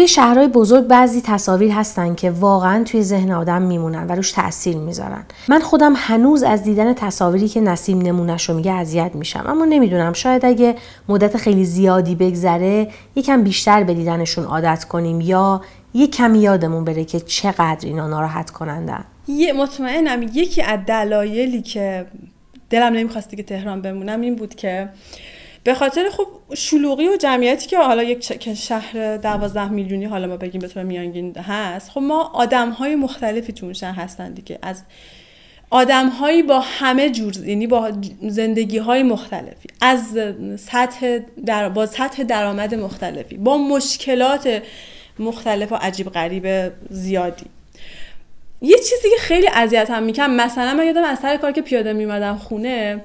توی 0.00 0.08
شهرهای 0.08 0.48
بزرگ 0.48 0.84
بعضی 0.84 1.22
تصاویر 1.24 1.72
هستن 1.72 2.14
که 2.14 2.30
واقعا 2.30 2.84
توی 2.84 3.02
ذهن 3.02 3.32
آدم 3.32 3.62
میمونن 3.62 4.06
و 4.06 4.12
روش 4.12 4.32
تاثیر 4.32 4.76
می‌ذارن. 4.76 5.24
من 5.48 5.60
خودم 5.60 5.92
هنوز 5.96 6.42
از 6.42 6.62
دیدن 6.62 6.94
تصاویری 6.94 7.48
که 7.48 7.60
نسیم 7.60 7.98
نمونش 7.98 8.48
رو 8.48 8.56
میگه 8.56 8.72
اذیت 8.72 9.10
میشم. 9.14 9.44
اما 9.46 9.64
نمی‌دونم 9.64 10.12
شاید 10.12 10.44
اگه 10.44 10.74
مدت 11.08 11.36
خیلی 11.36 11.64
زیادی 11.64 12.14
بگذره 12.14 12.88
یکم 13.14 13.42
بیشتر 13.42 13.84
به 13.84 13.94
دیدنشون 13.94 14.44
عادت 14.44 14.84
کنیم 14.84 15.20
یا 15.20 15.60
یه 15.94 16.06
کمی 16.06 16.38
یادمون 16.38 16.84
بره 16.84 17.04
که 17.04 17.20
چقدر 17.20 17.78
اینا 17.82 18.08
ناراحت 18.08 18.50
کنندن. 18.50 19.04
یه 19.28 19.52
مطمئنم 19.52 20.22
یکی 20.22 20.62
از 20.62 20.78
دلایلی 20.86 21.62
که 21.62 22.06
دلم 22.70 22.92
نمی‌خواستی 22.92 23.36
که 23.36 23.42
تهران 23.42 23.82
بمونم 23.82 24.20
این 24.20 24.36
بود 24.36 24.54
که 24.54 24.88
به 25.64 25.74
خاطر 25.74 26.10
خب 26.10 26.26
شلوغی 26.54 27.08
و 27.08 27.16
جمعیتی 27.16 27.66
که 27.66 27.78
حالا 27.78 28.02
یک 28.02 28.54
شهر 28.54 29.16
دوازده 29.16 29.68
میلیونی 29.68 30.04
حالا 30.04 30.26
ما 30.26 30.36
بگیم 30.36 30.60
به 30.60 30.68
طور 30.68 30.82
میانگین 30.82 31.36
هست 31.36 31.90
خب 31.90 32.00
ما 32.00 32.22
آدم 32.22 32.70
های 32.70 32.96
مختلفی 32.96 33.52
تو 33.52 33.66
اون 33.66 33.72
شهر 33.72 33.94
هستن 33.94 34.32
دیگه. 34.32 34.58
از 34.62 34.82
آدم 35.70 36.08
هایی 36.08 36.42
با 36.42 36.60
همه 36.60 37.10
جور 37.10 37.48
یعنی 37.48 37.66
با 37.66 37.92
زندگی 38.28 38.78
های 38.78 39.02
مختلفی 39.02 39.68
از 39.80 40.18
سطح 40.58 41.18
در 41.46 41.68
با 41.68 41.86
سطح 41.86 42.22
درآمد 42.22 42.74
مختلفی 42.74 43.36
با 43.36 43.58
مشکلات 43.58 44.62
مختلف 45.18 45.72
و 45.72 45.74
عجیب 45.74 46.10
غریب 46.10 46.72
زیادی. 46.90 47.46
یه 48.62 48.76
چیزی 48.78 49.10
که 49.10 49.16
خیلی 49.20 49.48
اذیتم 49.54 50.02
می‌کنم 50.02 50.34
مثلا 50.34 50.74
من 50.74 50.86
یادم 50.86 51.04
از 51.04 51.18
سر 51.18 51.36
کار 51.36 51.52
که 51.52 51.62
پیاده 51.62 51.92
میمدم 51.92 52.36
خونه 52.36 53.00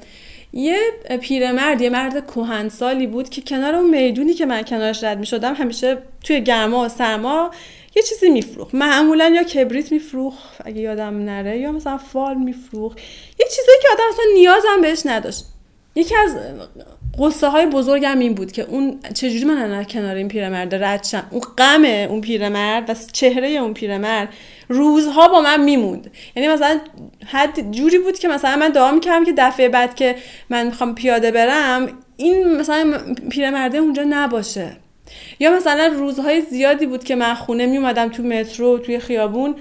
یه 0.55 0.79
پیرمرد 1.21 1.81
یه 1.81 1.89
مرد 1.89 2.27
کهنسالی 2.27 3.07
بود 3.07 3.29
که 3.29 3.41
کنار 3.41 3.75
اون 3.75 3.89
می‌دونی 3.89 4.33
که 4.33 4.45
من 4.45 4.61
کنارش 4.61 5.03
رد 5.03 5.19
می 5.19 5.25
شدم 5.25 5.53
همیشه 5.53 5.97
توی 6.23 6.41
گرما 6.41 6.85
و 6.85 6.89
سرما 6.89 7.51
یه 7.95 8.03
چیزی 8.03 8.29
میفروخت. 8.29 8.75
معمولا 8.75 9.31
یا 9.35 9.43
کبریت 9.43 9.91
میفروخت 9.91 10.61
اگه 10.65 10.81
یادم 10.81 11.23
نره 11.23 11.59
یا 11.59 11.71
مثلا 11.71 11.97
فال 11.97 12.35
میفروخت. 12.37 12.97
یه 13.39 13.45
چیزی 13.55 13.71
که 13.81 13.87
آدم 13.93 14.03
اصلا 14.09 14.25
نیازم 14.33 14.81
بهش 14.81 15.01
نداشت. 15.05 15.45
یکی 15.95 16.15
از 16.15 16.35
قصه 17.19 17.49
های 17.49 17.65
بزرگم 17.65 18.19
این 18.19 18.33
بود 18.33 18.51
که 18.51 18.61
اون 18.61 18.99
چجوری 19.13 19.45
من 19.45 19.83
کنار 19.83 20.15
این 20.15 20.27
پیرمرد 20.27 20.75
رد 20.75 21.03
شم؟ 21.03 21.27
اون 21.31 21.41
غم 21.57 21.85
اون 21.85 22.21
پیرمرد 22.21 22.89
و 22.89 22.95
چهره 23.11 23.47
اون 23.47 23.73
پیرمرد 23.73 24.29
روزها 24.69 25.27
با 25.27 25.41
من 25.41 25.63
میموند. 25.63 26.11
یعنی 26.35 26.49
مثلا 26.49 26.79
حد 27.25 27.71
جوری 27.71 27.97
بود 27.97 28.19
که 28.19 28.27
مثلا 28.27 28.55
من 28.55 28.69
دعا 28.69 28.91
می‌کردم 28.91 29.25
که 29.25 29.33
دفعه 29.37 29.69
بعد 29.69 29.95
که 29.95 30.15
من 30.49 30.65
می‌خوام 30.65 30.95
پیاده 30.95 31.31
برم 31.31 31.89
این 32.17 32.57
مثلا 32.57 32.93
پیرمرده 33.29 33.77
اونجا 33.77 34.03
نباشه. 34.09 34.71
یا 35.39 35.51
مثلا 35.51 35.93
روزهای 35.95 36.41
زیادی 36.41 36.85
بود 36.85 37.03
که 37.03 37.15
من 37.15 37.33
خونه 37.33 37.65
میومدم 37.65 38.09
تو 38.09 38.23
مترو 38.23 38.79
توی 38.79 38.99
خیابون 38.99 39.55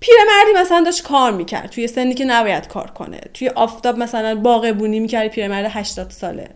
پیرمردی 0.00 0.64
مثلا 0.64 0.80
داشت 0.80 1.02
کار 1.02 1.32
می‌کرد. 1.32 1.70
توی 1.70 1.86
سنی 1.86 2.14
که 2.14 2.24
نباید 2.24 2.68
کار 2.68 2.90
کنه. 2.90 3.20
توی 3.34 3.48
آفتاب 3.48 3.98
مثلا 3.98 4.34
باغبونی 4.34 5.00
می‌کرد 5.00 5.28
پیرمرد 5.28 5.70
80 5.70 6.10
ساله. 6.10 6.48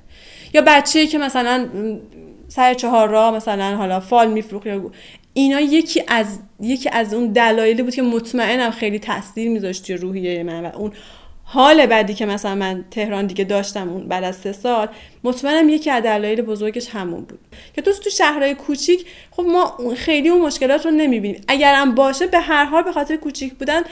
یا 0.54 0.62
بچه 0.66 1.06
که 1.06 1.18
مثلا 1.18 1.68
سر 2.48 2.74
چهار 2.74 3.08
راه 3.08 3.34
مثلا 3.34 3.76
حالا 3.76 4.00
فال 4.00 4.28
میفروخت 4.28 4.66
یا 4.66 4.90
اینا 5.36 5.60
یکی 5.60 6.02
از 6.08 6.38
یکی 6.60 6.88
از 6.92 7.14
اون 7.14 7.32
دلایلی 7.32 7.82
بود 7.82 7.94
که 7.94 8.02
مطمئنم 8.02 8.70
خیلی 8.70 8.98
تاثیر 8.98 9.50
میذاشت 9.50 9.86
توی 9.86 9.96
روحیه 9.96 10.42
من 10.42 10.64
و 10.64 10.76
اون 10.76 10.92
حال 11.44 11.86
بعدی 11.86 12.14
که 12.14 12.26
مثلا 12.26 12.54
من 12.54 12.84
تهران 12.90 13.26
دیگه 13.26 13.44
داشتم 13.44 13.88
اون 13.88 14.08
بعد 14.08 14.24
از 14.24 14.36
سه 14.36 14.52
سال 14.52 14.88
مطمئنم 15.24 15.68
یکی 15.68 15.90
از 15.90 16.02
دلایل 16.02 16.42
بزرگش 16.42 16.88
همون 16.88 17.20
بود. 17.20 17.38
که 17.74 17.82
تو 17.82 17.92
تو 17.92 18.10
شهرهای 18.10 18.54
کوچیک 18.54 19.06
خب 19.30 19.42
ما 19.42 19.78
خیلی 19.96 20.28
اون 20.28 20.42
مشکلات 20.42 20.86
رو 20.86 20.90
نمی‌بینیم. 20.90 21.40
اگرم 21.48 21.94
باشه 21.94 22.26
به 22.26 22.40
هر 22.40 22.64
حال 22.64 22.82
به 22.82 22.92
خاطر 22.92 23.16
کوچیک 23.16 23.54
بودن 23.54 23.82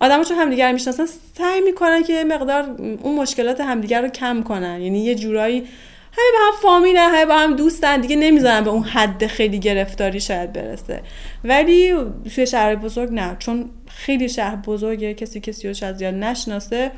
آدم‌ها 0.00 0.24
چون 0.24 0.36
همدیگه 0.36 0.66
رو 0.66 0.72
می‌شناسن 0.72 1.06
سعی 1.38 1.60
می‌کنن 1.60 2.02
که 2.02 2.24
مقدار 2.24 2.76
اون 3.02 3.16
مشکلات 3.16 3.60
همدیگه 3.60 4.00
رو 4.00 4.08
کم 4.08 4.42
کنن. 4.42 4.80
یعنی 4.80 5.04
یه 5.04 5.14
جورایی 5.14 5.64
همه 6.12 6.38
با 6.38 6.46
هم 6.46 6.62
فامیلن 6.62 7.08
همه 7.08 7.26
با 7.26 7.34
هم 7.34 7.56
دوستن. 7.56 8.00
دیگه 8.00 8.16
نمی‌ذارن 8.16 8.64
به 8.64 8.70
اون 8.70 8.82
حد 8.82 9.26
خیلی 9.26 9.58
گرفتاری 9.58 10.20
شاید 10.20 10.52
برسه. 10.52 11.02
ولی 11.44 11.94
توی 12.34 12.46
شهر 12.46 12.74
بزرگ 12.74 13.12
نه. 13.12 13.36
چون 13.38 13.70
خیلی 13.88 14.28
شهر 14.28 14.56
بزرگه 14.56 15.14
کسی 15.14 15.40
کسی 15.40 15.68
رو 15.68 15.74
شاید 15.74 15.96
زیاد 15.96 16.14
نشناسه. 16.14 16.90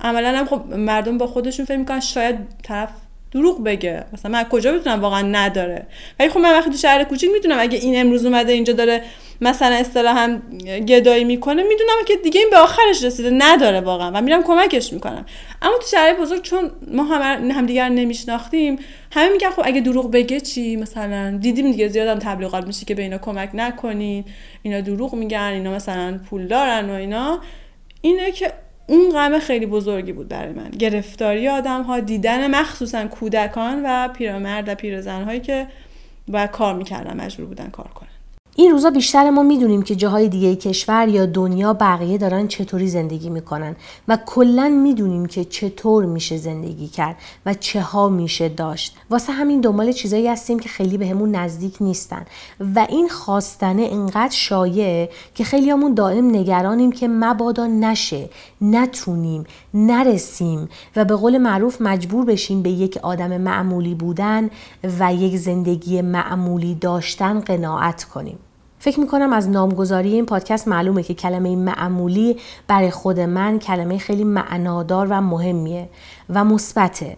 عملا 0.00 0.38
هم 0.38 0.46
خب 0.46 0.66
مردم 0.66 1.18
با 1.18 1.26
خودشون 1.26 1.66
فکر 1.66 1.76
می‌کنن 1.76 2.00
شاید 2.00 2.36
طرف 2.62 2.90
دروغ 3.32 3.64
بگه. 3.64 4.04
مثلا 4.12 4.30
من 4.30 4.44
کجا 4.44 4.72
بتونم 4.72 5.00
واقعا 5.00 5.22
نداره. 5.22 5.86
ولی 6.20 6.28
خب 6.28 6.38
من 6.38 6.52
وقتی 6.52 6.70
تو 6.70 6.76
شهر 6.76 7.04
کوچیک 7.04 7.30
می‌دونم 7.32 7.56
اگه 7.60 7.78
این 7.78 8.00
امروز 8.00 8.24
اومده 8.24 8.52
اینجا 8.52 8.72
داره 8.72 9.02
مثلا 9.40 9.76
اصطلاحا 9.76 10.38
گدایی 10.88 11.24
می‌کنه 11.24 11.62
می‌دونم 11.62 12.04
که 12.06 12.16
دیگه 12.16 12.40
این 12.40 12.50
به 12.50 12.58
آخرش 12.58 13.04
رسیده 13.04 13.30
نداره 13.32 13.80
واقعا 13.80 14.10
و 14.14 14.20
میرم 14.20 14.42
کمکش 14.42 14.92
می‌کنم. 14.92 15.26
اما 15.62 15.78
تو 15.78 15.86
شهر 15.86 16.14
بزرگ 16.14 16.42
چون 16.42 16.70
ما 16.92 17.04
هم 17.04 17.50
همدیگر 17.50 17.88
نمیشناختیم 17.88 18.78
همه 19.12 19.28
میگن 19.28 19.50
خب 19.50 19.62
اگه 19.64 19.80
دروغ 19.80 20.10
بگه 20.10 20.40
چی؟ 20.40 20.76
مثلا 20.76 21.38
دیدیم 21.40 21.70
دیگه 21.70 21.88
زیاد 21.88 22.08
هم 22.08 22.18
تبلیغات 22.18 22.66
میشه 22.66 22.84
که 22.86 22.94
به 22.94 23.02
اینا 23.02 23.18
کمک 23.18 23.50
نکنین. 23.54 24.24
اینا 24.62 24.80
دروغ 24.80 25.14
میگن 25.14 25.38
اینا 25.38 25.72
مثلا 25.72 26.20
پول 26.30 26.46
دارن 26.46 26.90
و 26.90 26.92
اینا. 26.92 27.40
اینه 28.00 28.30
که 28.30 28.52
اون 28.90 29.10
غم 29.12 29.38
خیلی 29.38 29.66
بزرگی 29.66 30.12
بود 30.12 30.28
برای 30.28 30.52
من. 30.52 30.70
گرفتاری 30.70 31.48
آدم 31.48 31.82
ها 31.82 32.00
دیدن 32.00 32.50
مخصوصا 32.60 33.06
کودکان 33.06 33.82
و 33.84 34.08
پیرمرد 34.08 34.68
و 34.68 34.74
پیرزن 34.74 35.22
هایی 35.22 35.40
که 35.40 35.66
باید 36.28 36.50
کار 36.50 36.74
می‌کردن 36.74 37.20
مجبور 37.20 37.46
بودن 37.46 37.70
کار 37.70 37.88
کنن. 37.88 38.09
این 38.60 38.70
روزا 38.70 38.90
بیشتر 38.90 39.30
ما 39.30 39.42
می‌دونیم 39.42 39.82
که 39.82 39.96
جاهای 39.96 40.28
دیگه 40.28 40.56
کشور 40.56 41.08
یا 41.08 41.26
دنیا 41.26 41.72
بقیه 41.72 42.18
دارن 42.18 42.48
چطوری 42.48 42.88
زندگی 42.88 43.30
می‌کنن 43.30 43.76
و 44.08 44.18
کلا 44.26 44.68
می‌دونیم 44.68 45.26
که 45.26 45.44
چطور 45.44 46.04
میشه 46.04 46.36
زندگی 46.36 46.88
کرد 46.88 47.16
و 47.46 47.54
چه 47.54 47.80
ها 47.80 48.08
میشه 48.08 48.48
داشت. 48.48 48.96
واسه 49.10 49.32
همین 49.32 49.60
دنبال 49.60 49.92
چیزایی 49.92 50.28
هستیم 50.28 50.58
که 50.58 50.68
خیلی 50.68 50.98
بهمون 50.98 51.36
نزدیک 51.36 51.76
نیستن 51.80 52.26
و 52.74 52.86
این 52.88 53.08
خواستنه 53.08 53.88
انقدر 53.92 54.34
شایعه 54.34 55.10
که 55.34 55.44
خیلیامون 55.44 55.94
دائم 55.94 56.30
نگرانیم 56.30 56.92
که 56.92 57.08
مبادا 57.08 57.66
نشه 57.66 58.30
نتونیم 58.60 59.44
نرسیم 59.74 60.68
و 60.96 61.04
به 61.04 61.14
قول 61.14 61.38
معروف 61.38 61.80
مجبور 61.80 62.24
بشیم 62.24 62.62
به 62.62 62.70
یک 62.70 62.96
آدم 63.02 63.36
معمولی 63.36 63.94
بودن 63.94 64.50
و 64.98 65.14
یک 65.14 65.36
زندگی 65.36 66.02
معمولی 66.02 66.74
داشتن 66.74 67.40
قناعت 67.40 68.04
کنیم. 68.04 68.38
فکر 68.82 69.00
می‌کنم 69.00 69.32
از 69.32 69.48
نامگذاری 69.48 70.12
این 70.12 70.26
پادکست 70.26 70.68
معلومه 70.68 71.02
که 71.02 71.14
کلمه 71.14 71.56
معمولی 71.56 72.36
برای 72.68 72.90
خود 72.90 73.20
من 73.20 73.58
کلمه 73.58 73.98
خیلی 73.98 74.24
معنادار 74.24 75.06
و 75.10 75.20
مهمیه 75.20 75.88
و 76.30 76.44
مثبته. 76.44 77.16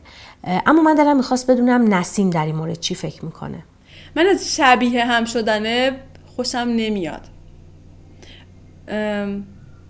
اما 0.67 0.83
من 0.83 0.95
دلم 0.95 1.17
می‌خواست 1.17 1.51
بدونم 1.51 1.95
نسیم 1.95 2.31
در 2.31 2.47
این 2.47 2.57
مورد 2.57 2.81
چی 2.81 2.95
فکر 2.95 3.25
می‌کنه. 3.25 3.65
من 4.17 4.27
از 4.27 4.57
شبیه 4.57 5.05
هم 5.05 5.25
شدنه 5.25 5.93
خوشم 6.37 6.59
نمیاد. 6.59 7.21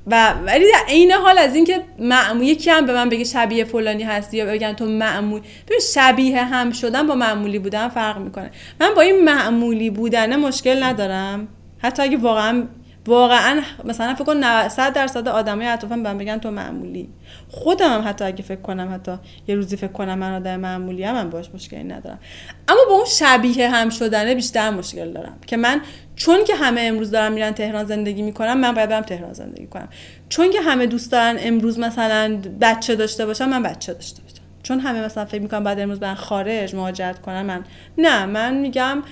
و 0.06 0.34
ولی 0.46 0.64
در 0.72 0.84
عین 0.88 1.12
حال 1.12 1.38
از 1.38 1.54
اینکه 1.54 1.84
معمول 1.98 2.42
یکی 2.42 2.70
هم 2.70 2.86
به 2.86 2.94
من 2.94 3.08
بگه 3.08 3.24
شبیه 3.24 3.64
فلانی 3.64 4.02
هستی 4.02 4.36
یا 4.36 4.46
بگن 4.46 4.72
تو 4.72 4.86
معمول 4.86 5.40
ببین 5.66 5.80
شبیه 5.94 6.44
هم 6.44 6.70
شدن 6.70 7.06
با 7.06 7.14
معمولی 7.14 7.58
بودن 7.58 7.88
فرق 7.88 8.18
می‌کنه. 8.18 8.50
من 8.80 8.94
با 8.94 9.00
این 9.02 9.24
معمولی 9.24 9.90
بودن 9.90 10.36
مشکل 10.36 10.82
ندارم. 10.82 11.48
حتی 11.82 12.02
اگه 12.02 12.16
واقعا 12.16 12.66
واقعا 13.06 13.60
مثلا 13.84 14.14
فکر 14.14 14.24
کن 14.24 14.36
90 14.36 14.68
100 14.68 14.92
درصد 14.92 15.28
آدمای 15.28 15.66
اطرافم 15.66 16.02
بهم 16.02 16.18
بگن 16.18 16.38
تو 16.38 16.50
معمولی. 16.50 17.08
خودم 17.48 17.92
هم 17.92 18.08
حتی 18.08 18.24
اگه 18.24 18.42
فکر 18.42 18.60
کنم 18.60 18.94
حتی 18.94 19.12
یه 19.48 19.54
روزی 19.54 19.76
فکر 19.76 19.92
کنم 19.92 20.18
من 20.18 20.34
آدم 20.34 20.56
معمولی 20.56 21.04
هم 21.04 21.14
من 21.14 21.30
باش 21.30 21.50
مشکلی 21.54 21.84
ندارم. 21.84 22.18
اما 22.68 22.80
با 22.88 22.94
اون 22.94 23.04
شبیه 23.04 23.70
هم 23.70 23.90
شدنه 23.90 24.34
بیشتر 24.34 24.70
مشکل 24.70 25.12
دارم 25.12 25.38
که 25.46 25.56
من 25.56 25.80
چون 26.16 26.44
که 26.44 26.54
همه 26.54 26.80
امروز 26.80 27.10
دارن 27.10 27.32
میرن 27.32 27.52
تهران 27.52 27.84
زندگی 27.84 28.22
می‌کنم 28.22 28.58
من 28.58 28.72
باید 28.72 28.88
برم 28.88 29.02
تهران 29.02 29.32
زندگی 29.32 29.66
کنم. 29.66 29.88
چون 30.28 30.50
که 30.50 30.60
همه 30.60 30.86
دوست 30.86 31.12
دارن 31.12 31.36
امروز 31.38 31.78
مثلا 31.78 32.38
بچه 32.60 32.94
داشته 32.96 33.26
باشم 33.26 33.48
من 33.48 33.62
بچه 33.62 33.94
داشته 33.94 34.22
باشم. 34.22 34.42
چون 34.62 34.80
همه 34.80 35.04
مثلا 35.04 35.24
فکر 35.24 35.42
می‌کنم 35.42 35.64
بعد 35.64 35.80
امروز 35.80 36.00
برن 36.00 36.14
خارج 36.14 36.74
مهاجرت 36.74 37.22
کنن 37.22 37.42
من 37.42 37.64
نه 37.98 38.26
من 38.26 38.54
میگم 38.54 39.02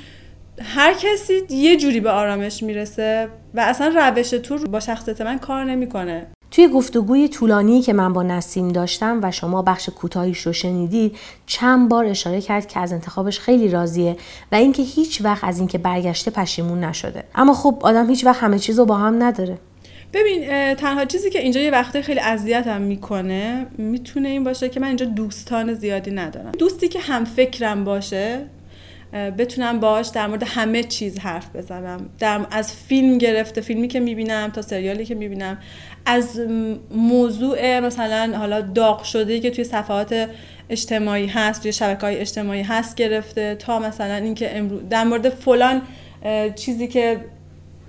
هر 0.62 0.94
کسی 0.94 1.42
یه 1.50 1.76
جوری 1.76 2.00
به 2.00 2.10
آرامش 2.10 2.62
می‌رسه 2.62 3.28
و 3.54 3.60
اصلا 3.60 3.92
روش 3.96 4.30
تو 4.30 4.58
با 4.58 4.80
شخصیت 4.80 5.20
من 5.20 5.38
کار 5.38 5.64
نمی‌کنه. 5.64 6.26
توی 6.50 6.68
گفتگوی 6.68 7.28
طولانی 7.28 7.82
که 7.82 7.92
من 7.92 8.12
با 8.12 8.22
نسیم 8.22 8.68
داشتم 8.68 9.20
و 9.22 9.30
شما 9.30 9.62
بخش 9.62 9.88
کوتاهیش 9.88 10.38
رو 10.40 10.52
شنیدید 10.52 11.16
چند 11.46 11.88
بار 11.88 12.04
اشاره 12.04 12.40
کرد 12.40 12.68
که 12.68 12.80
از 12.80 12.92
انتخابش 12.92 13.40
خیلی 13.40 13.68
راضیه 13.68 14.16
و 14.52 14.54
اینکه 14.54 14.82
هیچ 14.82 15.20
وقت 15.24 15.44
از 15.44 15.58
اینکه 15.58 15.78
برگشته 15.78 16.30
پشیمون 16.30 16.84
نشده. 16.84 17.24
اما 17.34 17.54
خب 17.54 17.78
آدم 17.82 18.10
هیچ 18.10 18.26
وقت 18.26 18.42
همه 18.42 18.58
چیز 18.58 18.78
رو 18.78 18.84
با 18.84 18.96
هم 18.96 19.22
نداره. 19.22 19.58
ببین 20.12 20.74
تنها 20.74 21.04
چیزی 21.04 21.30
که 21.30 21.38
اینجا 21.38 21.60
یه 21.60 21.70
وقته 21.70 22.02
خیلی 22.02 22.20
اذیتم 22.20 22.80
می‌کنه 22.80 23.66
می‌تونه 23.78 24.28
این 24.28 24.44
باشه 24.44 24.68
که 24.68 24.80
من 24.80 24.86
اینجا 24.86 25.06
دوستان 25.06 25.74
زیادی 25.74 26.10
ندارم. 26.10 26.52
دوستی 26.58 26.88
که 26.88 27.00
هم 27.00 27.24
فکرم 27.24 27.84
باشه 27.84 28.46
بتونم 29.12 29.80
باش 29.80 30.08
در 30.08 30.26
مورد 30.26 30.42
همه 30.42 30.82
چیز 30.82 31.18
حرف 31.18 31.56
بزنم. 31.56 32.10
در 32.18 32.46
از 32.50 32.74
فیلم 32.74 33.18
گرفته 33.18 33.60
فیلمی 33.60 33.88
که 33.88 34.00
می‌بینم 34.00 34.50
تا 34.54 34.62
سریالی 34.62 35.04
که 35.04 35.14
می‌بینم. 35.14 35.58
از 36.06 36.40
موضوع 36.90 37.80
مثلا 37.80 38.32
حالا 38.38 38.60
داغ 38.60 39.02
شده 39.02 39.40
که 39.40 39.50
توی 39.50 39.64
صفحات 39.64 40.28
اجتماعی 40.70 41.26
هست 41.26 41.62
توی 41.62 41.72
شبکه 41.72 42.00
های 42.00 42.16
اجتماعی 42.16 42.62
هست 42.62 42.96
گرفته 42.96 43.54
تا 43.54 43.78
مثلا 43.78 44.14
اینکه 44.14 44.58
امروز 44.58 44.80
در 44.90 45.04
مورد 45.04 45.28
فلان 45.28 45.82
چیزی 46.54 46.88
که 46.88 47.24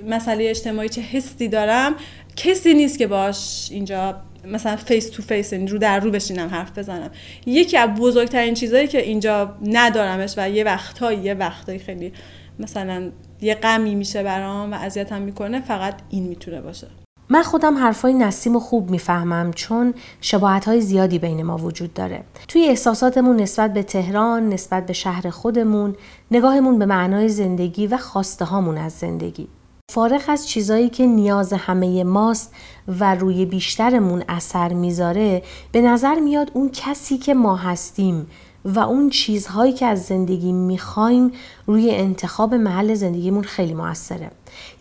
مسئله 0.08 0.50
اجتماعی 0.50 0.90
چه 0.90 1.02
حسی 1.02 1.48
دارم 1.48 1.96
کسی 2.36 2.74
نیست 2.74 2.98
که 2.98 3.08
باش 3.08 3.68
اینجا 3.72 4.16
مثلا 4.46 4.76
face 4.76 5.10
to 5.10 5.24
face 5.24 5.54
رو 5.54 5.78
در 5.78 6.00
رو 6.00 6.12
بشینم 6.12 6.50
حرف 6.50 6.78
بزنم 6.78 7.10
یکی 7.46 7.78
از 7.78 7.90
بزرگترین 7.90 8.54
چیزهایی 8.54 8.88
که 8.88 9.02
اینجا 9.02 9.56
ندارمش 9.66 10.34
و 10.38 10.50
یه 10.50 10.64
وقتایی 10.64 11.20
یه 11.20 11.34
وقتایی 11.34 11.80
خیلی 11.80 12.14
مثلا 12.60 13.12
یه 13.42 13.56
غمی 13.56 13.96
میشه 13.96 14.24
برام 14.24 14.74
و 14.74 14.76
اذیتم 14.76 15.22
می‌کنه 15.22 15.62
فقط 15.62 15.96
این 16.10 16.28
می‌تونه 16.28 16.62
باشه 16.62 16.88
من 17.30 17.44
خودم 17.44 17.78
حرفای 17.78 18.14
نسیم 18.14 18.60
خوب 18.60 18.90
می‌فهمم 18.90 19.52
چون 19.54 19.94
شباهت 20.22 20.66
های 20.66 20.82
زیادی 20.82 21.20
بین 21.20 21.44
ما 21.44 21.58
وجود 21.58 21.94
داره. 21.94 22.24
توی 22.48 22.68
احساساتمون 22.68 23.36
نسبت 23.36 23.74
به 23.74 23.84
تهران، 23.84 24.50
نسبت 24.50 24.86
به 24.86 24.94
شهر 24.94 25.30
خودمون، 25.30 25.96
نگاهمون 26.32 26.80
به 26.80 26.86
معنای 26.86 27.30
زندگی 27.30 27.88
و 27.88 27.98
خواسته 27.98 28.46
هامون 28.46 28.78
از 28.78 28.94
زندگی. 28.94 29.48
فارغ 29.94 30.22
از 30.28 30.48
چیزایی 30.48 30.90
که 30.90 31.06
نیاز 31.06 31.54
همه 31.54 32.04
ماست 32.04 32.54
و 32.88 33.16
روی 33.16 33.46
بیشترمون 33.46 34.24
اثر 34.30 34.74
می‌ذاره 34.74 35.44
به 35.72 35.82
نظر 35.82 36.20
میاد 36.20 36.52
اون 36.54 36.70
کسی 36.74 37.18
که 37.18 37.34
ما 37.34 37.56
هستیم 37.56 38.28
و 38.66 38.80
اون 38.80 39.10
چیزهایی 39.10 39.74
که 39.74 39.86
از 39.86 40.04
زندگی 40.04 40.52
می‌خوایم 40.52 41.32
روی 41.68 41.92
انتخاب 41.92 42.54
محل 42.54 42.94
زندگیمون 42.94 43.44
خیلی 43.44 43.74
موثره. 43.74 44.32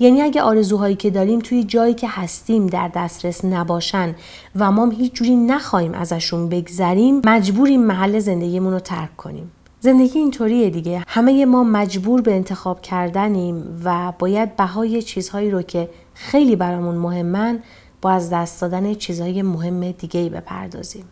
یعنی 0.00 0.22
اگه 0.22 0.42
آرزوهایی 0.42 0.96
که 0.96 1.10
داریم 1.10 1.38
توی 1.38 1.64
جایی 1.64 1.94
که 1.94 2.08
هستیم 2.08 2.66
در 2.66 2.88
دسترس 2.88 3.44
نباشن 3.44 4.14
و 4.56 4.72
ما 4.72 4.90
هیچ 4.90 5.12
جوری 5.12 5.36
نخواهیم 5.36 5.94
ازشون 5.94 6.48
بگذریم 6.48 7.22
مجبوریم 7.24 7.82
محل 7.82 8.18
زندگیمون 8.18 8.72
رو 8.72 8.80
ترک 8.80 9.16
کنیم. 9.16 9.52
زندگی 9.80 10.18
اینطوریه 10.18 10.70
دیگه. 10.70 11.04
همه 11.08 11.46
ما 11.46 11.64
مجبور 11.64 12.22
به 12.22 12.34
انتخاب 12.34 12.82
کردنیم 12.82 13.80
و 13.84 14.12
باید 14.18 14.56
بهای 14.56 15.02
چیزهایی 15.02 15.50
رو 15.50 15.62
که 15.62 15.88
خیلی 16.14 16.56
برامون 16.56 16.94
مهمن 16.94 17.62
با 18.02 18.10
از 18.10 18.30
دست 18.30 18.60
دادن 18.60 18.94
چیزهای 18.94 19.42
مهم 19.42 19.90
دیگه 19.90 20.20
ای 20.20 20.28
بپردازیم. 20.28 21.04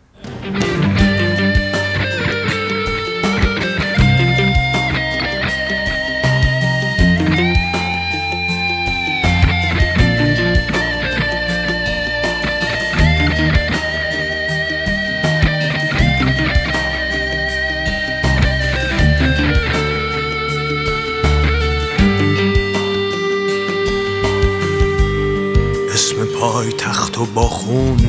پای 26.15 26.71
تخت 26.71 27.17
و 27.17 27.25
با 27.25 27.47
خون 27.47 27.99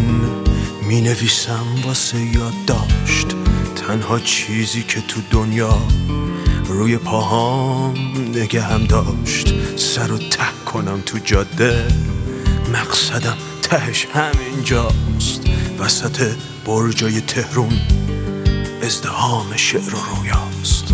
می 0.82 1.00
نویسم 1.00 1.66
واسه 1.84 2.20
یادداشت. 2.20 3.26
تنها 3.76 4.18
چیزی 4.18 4.82
که 4.82 5.00
تو 5.00 5.20
دنیا 5.30 5.78
روی 6.64 6.96
پاهام 6.96 7.94
نگه 8.34 8.62
هم 8.62 8.84
داشت. 8.84 9.54
سر 9.76 10.12
و 10.12 10.18
ته 10.18 10.44
کنم 10.66 11.02
تو 11.06 11.18
جاده. 11.18 11.88
مقصدم 12.72 13.36
تهش 13.62 14.06
همینجاست. 14.14 15.42
وسط 15.78 16.32
برجای 16.66 17.20
تهرون 17.20 17.80
ازدهام 18.82 19.56
شعر 19.56 19.94
و 19.94 19.98
رویاست. 20.16 20.84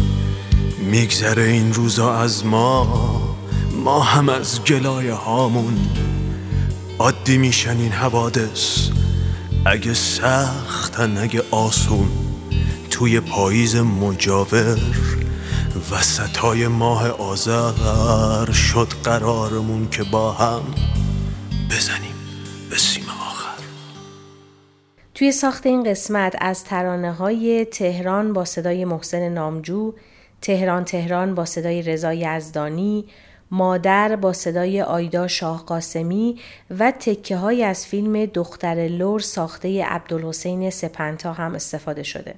میگذره 0.91 1.43
این 1.43 1.73
روزا 1.73 2.15
از 2.15 2.47
ما 2.47 3.37
ما 3.85 4.01
هم 4.01 4.29
از 4.29 4.65
گلایه 4.65 5.15
هامون. 5.15 5.77
عادی 7.27 7.39
میشن 7.39 7.79
این 7.79 7.93
حوادث. 7.93 8.89
اگه 9.67 9.95
سختن 9.95 11.19
اگه 11.19 11.43
آسون 11.51 12.09
توی 12.91 13.21
پاییز 13.21 13.77
مجاور 13.77 14.79
وسطای 15.91 16.69
ماه 16.69 17.09
آذر 17.09 18.53
شد 18.53 18.89
قرارمون 19.05 19.89
که 19.89 20.03
با 20.03 20.33
هم 20.33 20.63
بزنیم 21.71 22.15
به 22.71 22.77
سیم 22.77 23.05
آخر. 23.31 23.63
توی 25.15 25.33
ساخت 25.33 25.67
این 25.67 25.83
قسمت 25.83 26.37
از 26.41 26.65
ترانه 26.65 27.13
های 27.13 27.65
تهران 27.65 28.33
با 28.33 28.45
صدای 28.45 28.85
محسن 28.85 29.29
نامجو، 29.29 29.95
تهران 30.41 30.85
تهران 30.85 31.35
با 31.35 31.45
صدای 31.45 31.83
رضا 31.83 32.13
یزدانی، 32.13 33.05
مادر 33.51 34.17
با 34.17 34.33
صدای 34.33 34.83
آیدا 34.83 35.29
شاه 35.29 35.65
قاسمی 35.67 36.41
و 36.79 36.91
تکه 36.91 37.37
های 37.37 37.65
از 37.65 37.87
فیلم 37.87 38.27
دختر 38.27 38.89
لور 38.91 39.21
ساخته 39.21 39.85
عبدالحسین 39.85 40.71
سپنتا 40.71 41.33
هم 41.33 41.55
استفاده 41.55 42.03
شده. 42.03 42.35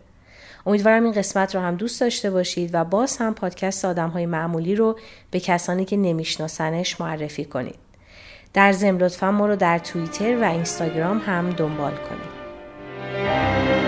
امیدوارم 0.66 1.04
این 1.04 1.12
قسمت 1.12 1.54
رو 1.54 1.60
هم 1.60 1.76
دوست 1.76 2.00
داشته 2.00 2.30
باشید 2.30 2.70
و 2.72 2.84
باز 2.84 3.16
هم 3.16 3.34
پادکست 3.34 3.84
آدم 3.84 4.08
های 4.08 4.26
معمولی 4.26 4.74
رو 4.74 4.98
به 5.30 5.40
کسانی 5.40 5.84
که 5.84 5.96
نمیشناسنش 5.96 7.00
معرفی 7.00 7.44
کنید. 7.44 7.78
در 8.54 8.72
ضمن 8.72 8.98
لطفا 8.98 9.30
ما 9.30 9.46
رو 9.46 9.56
در 9.56 9.78
توییتر 9.78 10.36
و 10.36 10.44
اینستاگرام 10.44 11.18
هم 11.18 11.50
دنبال 11.50 11.92
کنید. 11.92 13.88